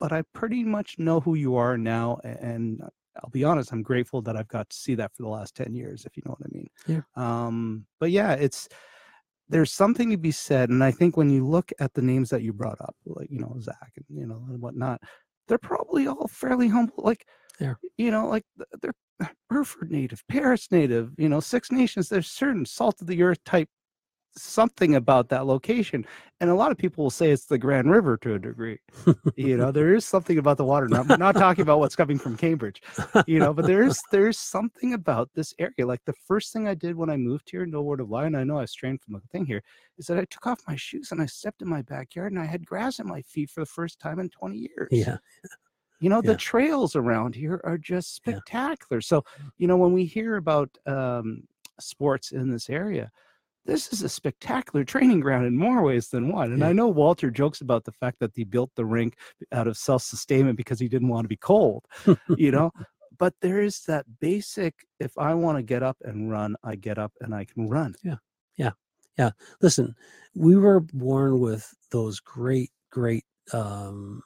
but 0.00 0.12
I 0.12 0.22
pretty 0.34 0.64
much 0.64 0.98
know 0.98 1.20
who 1.20 1.34
you 1.34 1.54
are 1.56 1.76
now. 1.78 2.18
And 2.24 2.80
I'll 3.22 3.30
be 3.30 3.44
honest, 3.44 3.70
I'm 3.72 3.82
grateful 3.82 4.22
that 4.22 4.36
I've 4.36 4.48
got 4.48 4.70
to 4.70 4.76
see 4.76 4.94
that 4.96 5.12
for 5.14 5.22
the 5.22 5.28
last 5.28 5.54
10 5.54 5.74
years, 5.74 6.04
if 6.06 6.16
you 6.16 6.22
know 6.24 6.36
what 6.38 6.46
I 6.46 6.56
mean. 6.56 6.68
Yeah. 6.86 7.02
Um, 7.16 7.86
but 8.00 8.10
yeah, 8.10 8.32
it's, 8.32 8.68
there's 9.48 9.72
something 9.72 10.10
to 10.10 10.16
be 10.16 10.30
said. 10.30 10.70
And 10.70 10.82
I 10.82 10.90
think 10.90 11.16
when 11.16 11.28
you 11.28 11.46
look 11.46 11.70
at 11.78 11.92
the 11.94 12.02
names 12.02 12.30
that 12.30 12.42
you 12.42 12.52
brought 12.52 12.80
up, 12.80 12.96
like, 13.04 13.30
you 13.30 13.38
know, 13.40 13.56
Zach 13.60 13.92
and, 13.96 14.06
you 14.18 14.26
know, 14.26 14.42
and 14.48 14.60
whatnot, 14.60 15.02
they're 15.48 15.58
probably 15.58 16.06
all 16.06 16.28
fairly 16.28 16.68
humble. 16.68 16.94
Like, 16.98 17.26
Yeah. 17.58 17.74
you 17.98 18.10
know, 18.10 18.26
like 18.28 18.44
they're 18.80 18.94
Burford 19.50 19.90
native, 19.90 20.22
Paris 20.28 20.68
native, 20.70 21.12
you 21.18 21.28
know, 21.28 21.40
Six 21.40 21.70
Nations. 21.70 22.08
There's 22.08 22.30
certain 22.30 22.64
salt 22.64 23.02
of 23.02 23.06
the 23.06 23.22
earth 23.22 23.42
type 23.44 23.68
something 24.36 24.94
about 24.94 25.28
that 25.30 25.46
location. 25.46 26.06
And 26.40 26.48
a 26.48 26.54
lot 26.54 26.70
of 26.72 26.78
people 26.78 27.04
will 27.04 27.10
say 27.10 27.30
it's 27.30 27.46
the 27.46 27.58
Grand 27.58 27.90
River 27.90 28.16
to 28.18 28.34
a 28.34 28.38
degree. 28.38 28.78
you 29.36 29.56
know, 29.56 29.70
there 29.70 29.94
is 29.94 30.04
something 30.06 30.38
about 30.38 30.56
the 30.56 30.64
water. 30.64 30.88
Now, 30.88 31.00
I'm 31.00 31.18
not 31.18 31.34
talking 31.34 31.62
about 31.62 31.80
what's 31.80 31.96
coming 31.96 32.18
from 32.18 32.36
Cambridge, 32.36 32.80
you 33.26 33.38
know, 33.38 33.52
but 33.52 33.66
there's 33.66 34.00
there's 34.10 34.38
something 34.38 34.94
about 34.94 35.28
this 35.34 35.52
area. 35.58 35.86
Like 35.86 36.04
the 36.06 36.14
first 36.26 36.52
thing 36.52 36.66
I 36.66 36.74
did 36.74 36.96
when 36.96 37.10
I 37.10 37.16
moved 37.16 37.50
here, 37.50 37.66
no 37.66 37.82
word 37.82 38.00
of 38.00 38.08
lie, 38.10 38.24
and 38.26 38.36
I 38.36 38.44
know 38.44 38.58
I 38.58 38.64
strained 38.64 39.02
from 39.02 39.14
the 39.14 39.20
thing 39.32 39.44
here, 39.44 39.62
is 39.98 40.06
that 40.06 40.18
I 40.18 40.24
took 40.24 40.46
off 40.46 40.60
my 40.66 40.76
shoes 40.76 41.12
and 41.12 41.20
I 41.20 41.26
stepped 41.26 41.60
in 41.62 41.68
my 41.68 41.82
backyard 41.82 42.32
and 42.32 42.40
I 42.40 42.46
had 42.46 42.64
grass 42.64 43.00
at 43.00 43.06
my 43.06 43.20
feet 43.22 43.50
for 43.50 43.60
the 43.60 43.66
first 43.66 43.98
time 44.00 44.18
in 44.18 44.30
20 44.30 44.56
years. 44.56 44.88
Yeah. 44.90 45.18
You 46.00 46.08
know, 46.08 46.22
Yeah. 46.24 46.32
the 46.32 46.36
trails 46.38 46.96
around 46.96 47.34
here 47.34 47.60
are 47.64 47.76
just 47.76 48.22
Yeah. 48.26 48.32
spectacular. 48.36 49.02
So, 49.02 49.24
you 49.58 49.66
know, 49.66 49.76
when 49.76 49.92
we 49.92 50.06
hear 50.06 50.36
about 50.36 50.70
um, 50.86 51.42
sports 51.78 52.32
in 52.32 52.50
this 52.50 52.70
area, 52.70 53.10
this 53.70 53.92
is 53.92 54.02
a 54.02 54.08
spectacular 54.08 54.84
training 54.84 55.20
ground 55.20 55.46
in 55.46 55.56
more 55.56 55.80
ways 55.82 56.08
than 56.08 56.32
one. 56.32 56.50
And 56.50 56.58
Yeah. 56.60 56.68
I 56.68 56.72
know 56.72 56.88
Walter 56.88 57.30
jokes 57.30 57.60
about 57.60 57.84
the 57.84 57.92
fact 57.92 58.18
that 58.18 58.32
he 58.34 58.42
built 58.44 58.70
the 58.74 58.84
rink 58.84 59.14
out 59.52 59.68
of 59.68 59.76
self 59.76 60.02
sustainment 60.02 60.56
because 60.56 60.80
he 60.80 60.88
didn't 60.88 61.08
want 61.08 61.24
to 61.24 61.28
be 61.28 61.36
cold, 61.36 61.84
you 62.36 62.50
know. 62.56 62.72
But 63.16 63.34
there 63.42 63.60
is 63.60 63.82
that 63.86 64.06
basic 64.20 64.74
if 64.98 65.12
I 65.16 65.34
want 65.34 65.58
to 65.58 65.62
get 65.62 65.82
up 65.82 65.98
and 66.02 66.30
run, 66.30 66.56
I 66.64 66.74
get 66.74 66.98
up 66.98 67.12
and 67.20 67.32
I 67.34 67.44
can 67.44 67.68
run. 67.68 67.94
Yeah. 68.02 68.16
Yeah. 68.56 68.72
Yeah. 69.16 69.30
Listen, 69.60 69.94
we 70.34 70.56
were 70.56 70.80
born 70.80 71.38
with 71.38 71.72
those 71.92 72.18
great, 72.18 72.70
great 72.90 73.24
um, 73.52 74.22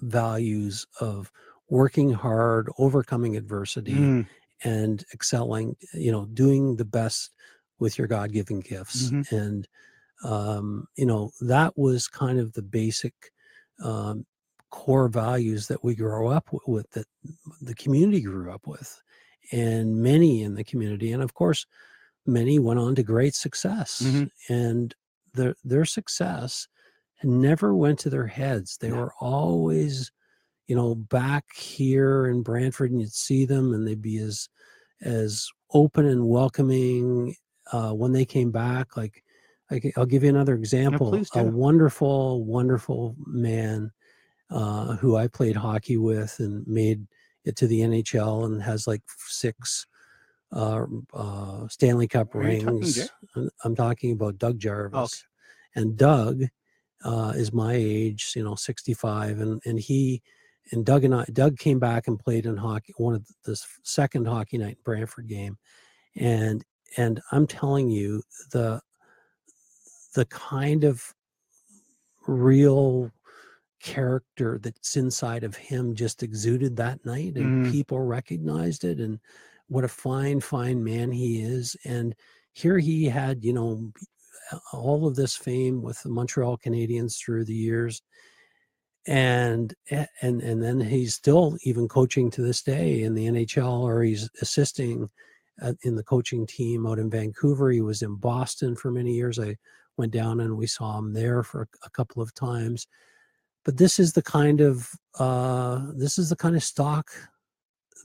values 0.00 0.86
of 1.00 1.30
working 1.68 2.12
hard, 2.12 2.70
overcoming 2.78 3.36
adversity, 3.36 3.94
Mm, 3.94 4.26
and 4.62 5.04
excelling. 5.12 5.76
You 5.92 6.12
know, 6.12 6.24
doing 6.26 6.76
the 6.76 6.84
best 6.84 7.30
with 7.80 7.98
your 7.98 8.06
God-given 8.08 8.60
gifts, 8.60 9.12
Mhm. 9.12 9.26
and 9.30 9.68
um, 10.24 10.86
you 10.96 11.06
know 11.06 11.32
that 11.42 11.76
was 11.78 12.08
kind 12.08 12.38
of 12.40 12.54
the 12.54 12.62
basic 12.62 13.14
um, 13.84 14.26
core 14.70 15.08
values 15.08 15.68
that 15.68 15.84
we 15.84 15.94
grow 15.96 16.28
up 16.28 16.48
with, 16.66 16.90
that 16.92 17.06
the 17.62 17.74
community 17.76 18.22
grew 18.22 18.52
up 18.52 18.66
with, 18.66 19.02
and 19.52 19.96
many 20.02 20.42
in 20.42 20.54
the 20.56 20.64
community, 20.64 21.12
and 21.12 21.22
of 21.22 21.34
course, 21.34 21.66
many 22.26 22.58
went 22.58 22.80
on 22.80 22.94
to 22.96 23.02
great 23.04 23.34
success, 23.34 23.92
Mhm. 24.00 24.30
and 24.48 24.94
their 25.34 25.56
their 25.64 25.84
success 25.86 26.68
never 27.24 27.74
went 27.76 27.98
to 28.00 28.10
their 28.10 28.26
heads. 28.28 28.78
They 28.78 28.90
No. 28.90 28.96
were 28.96 29.14
always, 29.20 30.12
you 30.68 30.76
know, 30.76 30.94
back 30.96 31.54
here 31.56 32.26
in 32.28 32.42
Brantford, 32.44 32.92
and 32.92 33.00
you'd 33.02 33.12
see 33.14 33.44
them, 33.46 33.74
and 33.74 33.86
they'd 33.88 34.02
be 34.02 34.18
as 34.18 34.48
as 35.02 35.48
open 35.72 36.06
and 36.06 36.28
welcoming 36.28 37.36
uh, 37.72 37.92
when 37.92 38.12
they 38.12 38.24
came 38.24 38.50
back. 38.50 38.96
Like, 38.96 39.22
I, 39.70 39.80
will 39.96 40.06
give 40.06 40.22
you 40.22 40.30
another 40.30 40.54
example. 40.54 41.14
a 41.34 41.42
wonderful, 41.44 42.44
wonderful 42.44 43.16
man 43.26 43.90
uh, 44.50 44.96
who 44.96 45.16
I 45.16 45.26
played 45.26 45.56
hockey 45.56 45.96
with 45.96 46.36
and 46.38 46.66
made 46.66 47.06
it 47.44 47.56
to 47.56 47.66
the 47.66 47.80
NHL 47.80 48.46
and 48.46 48.62
has 48.62 48.86
like 48.86 49.02
six 49.16 49.86
uh, 50.52 50.86
uh, 51.12 51.66
Stanley 51.68 52.06
Cup 52.06 52.34
Are 52.34 52.48
you 52.48 52.60
talking 52.60 52.80
rings. 52.80 53.10
I'm- 53.64 53.74
talking 53.74 54.12
about 54.12 54.38
Doug 54.38 54.58
Jarvis. 54.58 54.98
Okay. 54.98 55.80
And 55.80 55.96
Doug 55.96 56.44
uh, 57.04 57.32
is 57.34 57.52
my 57.52 57.74
age, 57.74 58.32
you 58.36 58.44
know, 58.44 58.54
65, 58.54 59.40
and 59.40 59.60
and 59.64 59.78
he 59.78 60.22
and 60.70 60.86
Doug 60.86 61.04
and 61.04 61.14
I, 61.14 61.24
Doug 61.32 61.58
came 61.58 61.78
back 61.78 62.06
and 62.06 62.18
played 62.18 62.46
in 62.46 62.56
hockey, 62.56 62.94
one 62.96 63.14
of 63.14 63.26
the 63.44 63.60
second 63.82 64.26
hockey 64.26 64.56
night 64.56 64.78
Brantford 64.84 65.26
game, 65.26 65.58
and 66.16 66.64
and 66.96 67.20
I'm 67.32 67.46
telling 67.46 67.90
you 67.90 68.22
the 68.52 68.80
the 70.14 70.24
kind 70.26 70.84
of 70.84 71.02
real 72.26 73.10
character 73.80 74.58
that's 74.62 74.96
inside 74.96 75.44
of 75.44 75.56
him 75.56 75.94
just 75.94 76.22
exuded 76.22 76.76
that 76.76 77.04
night 77.04 77.36
and 77.36 77.52
Mm. 77.52 77.70
people 77.70 78.00
recognized 78.00 78.84
it 78.84 78.98
and 78.98 79.20
what 79.68 79.84
a 79.84 79.88
fine 79.88 80.40
fine 80.40 80.82
man 80.82 81.10
he 81.12 81.42
is 81.42 81.76
and 81.84 82.14
here 82.52 82.78
he 82.78 83.04
had 83.04 83.44
you 83.44 83.52
know 83.52 83.92
all 84.72 85.06
of 85.06 85.16
this 85.16 85.36
fame 85.36 85.82
with 85.82 86.02
the 86.02 86.08
Montreal 86.08 86.56
Canadiens 86.58 87.18
through 87.18 87.44
the 87.44 87.54
years 87.54 88.02
and 89.06 89.74
and 89.90 90.40
and 90.40 90.62
then 90.62 90.80
he's 90.80 91.14
still 91.14 91.58
even 91.64 91.88
coaching 91.88 92.30
to 92.30 92.42
this 92.42 92.62
day 92.62 93.02
in 93.02 93.14
the 93.14 93.26
NHL 93.26 93.80
or 93.82 94.02
he's 94.02 94.30
assisting 94.40 95.10
at, 95.60 95.76
in 95.82 95.94
the 95.96 96.02
coaching 96.02 96.46
team 96.46 96.86
out 96.86 96.98
in 96.98 97.10
Vancouver 97.10 97.70
he 97.70 97.80
was 97.80 98.02
in 98.02 98.16
Boston 98.16 98.74
for 98.76 98.90
many 98.90 99.12
years 99.12 99.38
I 99.38 99.56
went 99.96 100.12
down 100.12 100.40
and 100.40 100.56
we 100.56 100.66
saw 100.66 100.98
him 100.98 101.12
there 101.12 101.42
for 101.42 101.68
a, 101.84 101.90
couple 101.90 102.22
of 102.22 102.34
times 102.34 102.86
but 103.64 103.76
this 103.76 103.98
is 103.98 104.12
the 104.12 104.22
kind 104.22 104.60
of 104.60 104.90
uh 105.18 105.86
this 105.94 106.18
is 106.18 106.28
the 106.30 106.36
kind 106.36 106.56
of 106.56 106.62
stock 106.62 107.10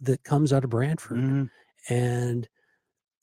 that 0.02 0.24
comes 0.24 0.54
out 0.54 0.64
of 0.64 0.70
Brantford 0.70 1.18
Mhm. 1.18 1.50
and 1.90 2.48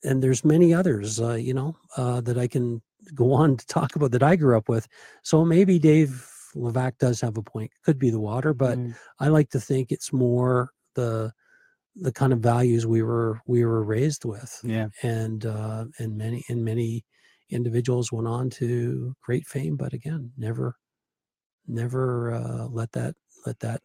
and 0.05 0.23
there's 0.23 0.45
many 0.45 0.75
others 0.75 1.21
uh, 1.21 1.35
you 1.35 1.55
know 1.55 1.77
uh, 1.97 2.21
that 2.23 2.39
I 2.39 2.47
can 2.47 2.83
go 3.15 3.33
on 3.43 3.57
to 3.57 3.67
talk 3.67 3.97
about 3.97 4.11
that 4.13 4.23
I 4.23 4.37
grew 4.37 4.57
up 4.57 4.69
with. 4.69 4.87
So 5.23 5.45
maybe 5.45 5.79
Dave 5.79 6.29
Levac 6.55 6.99
does 6.99 7.21
have 7.21 7.37
a 7.37 7.43
point. 7.43 7.71
Could 7.85 7.99
be 7.99 8.11
the 8.11 8.21
water, 8.21 8.53
but 8.55 8.79
Mm. 8.79 8.95
I 9.21 9.29
like 9.29 9.51
to 9.51 9.61
think 9.61 9.93
it's 9.93 10.13
more 10.13 10.71
the 10.95 11.33
the 11.97 12.13
kind 12.13 12.33
of 12.33 12.41
values 12.41 12.87
we 12.87 13.03
were 13.03 13.41
we 13.47 13.65
were 13.65 13.85
raised 13.85 14.25
with, 14.25 14.63
yeah. 14.63 14.89
and 15.03 15.47
uh, 15.47 15.87
and 15.99 16.17
many 16.19 16.45
and 16.49 16.65
many 16.65 17.05
individuals 17.51 18.13
went 18.13 18.29
on 18.29 18.51
to 18.51 19.15
great 19.23 19.47
fame, 19.47 19.77
but 19.77 19.93
again, 19.93 20.33
never 20.37 20.77
never 21.67 22.33
uh, 22.33 22.67
let 22.69 22.93
that 22.93 23.17
let 23.47 23.61
that 23.61 23.83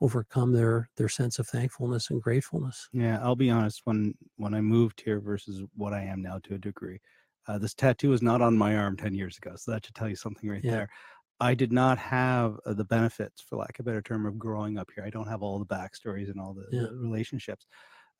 overcome 0.00 0.52
their 0.52 0.90
their 0.96 1.08
sense 1.10 1.38
of 1.38 1.48
thankfulness 1.48 2.10
and 2.10 2.22
gratefulness. 2.22 2.88
Yeah, 2.92 3.18
I'll 3.22 3.36
be 3.36 3.50
honest. 3.50 3.82
When 3.84 4.14
when 4.36 4.54
I 4.54 4.60
moved 4.60 5.00
here 5.00 5.20
versus 5.20 5.62
what 5.74 5.92
I 5.92 6.02
am 6.04 6.22
now 6.22 6.38
to 6.44 6.54
a 6.54 6.58
degree, 6.58 7.00
uh, 7.46 7.58
this 7.58 7.74
tattoo 7.74 8.10
was 8.10 8.22
not 8.22 8.40
on 8.40 8.56
my 8.56 8.76
arm 8.76 8.96
ten 8.96 9.14
years 9.14 9.36
ago. 9.38 9.56
So 9.56 9.72
that 9.72 9.84
should 9.86 9.94
tell 9.94 10.08
you 10.08 10.16
something 10.16 10.48
right 10.48 10.64
Yeah. 10.64 10.68
there. 10.68 10.88
I 11.40 11.54
did 11.54 11.72
not 11.72 11.98
have 11.98 12.58
uh, 12.64 12.74
the 12.74 12.84
benefits, 12.84 13.42
for 13.42 13.56
lack 13.56 13.78
of 13.78 13.86
a 13.86 13.88
better 13.88 14.02
term, 14.02 14.26
of 14.26 14.38
growing 14.38 14.78
up 14.78 14.88
here. 14.94 15.04
I 15.04 15.10
don't 15.10 15.28
have 15.28 15.42
all 15.42 15.58
the 15.58 15.66
backstories 15.66 16.30
and 16.30 16.40
all 16.40 16.54
the, 16.54 16.66
Yeah. 16.70 16.86
relationships. 16.92 17.66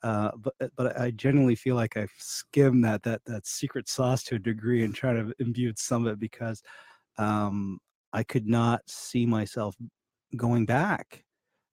Uh, 0.02 0.32
but 0.36 0.54
but 0.76 1.00
I 1.00 1.12
genuinely 1.12 1.54
feel 1.54 1.76
like 1.76 1.96
I've 1.96 2.12
skimmed 2.18 2.84
that 2.84 3.02
that 3.04 3.22
that 3.24 3.46
secret 3.46 3.88
sauce 3.88 4.22
to 4.24 4.34
a 4.34 4.38
degree 4.38 4.84
and 4.84 4.94
try 4.94 5.14
to 5.14 5.32
imbue 5.38 5.72
some 5.76 6.06
of 6.06 6.12
it 6.12 6.20
because 6.20 6.62
um, 7.16 7.78
I 8.12 8.22
could 8.22 8.46
not 8.46 8.82
see 8.86 9.24
myself 9.24 9.74
going 10.36 10.66
back. 10.66 11.24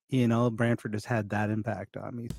You 0.07 0.27
know, 0.27 0.49
Brantford 0.49 0.93
has 0.93 1.03
had 1.03 1.29
that 1.31 1.49
impact 1.49 1.97
on 1.97 2.15
me. 2.15 2.29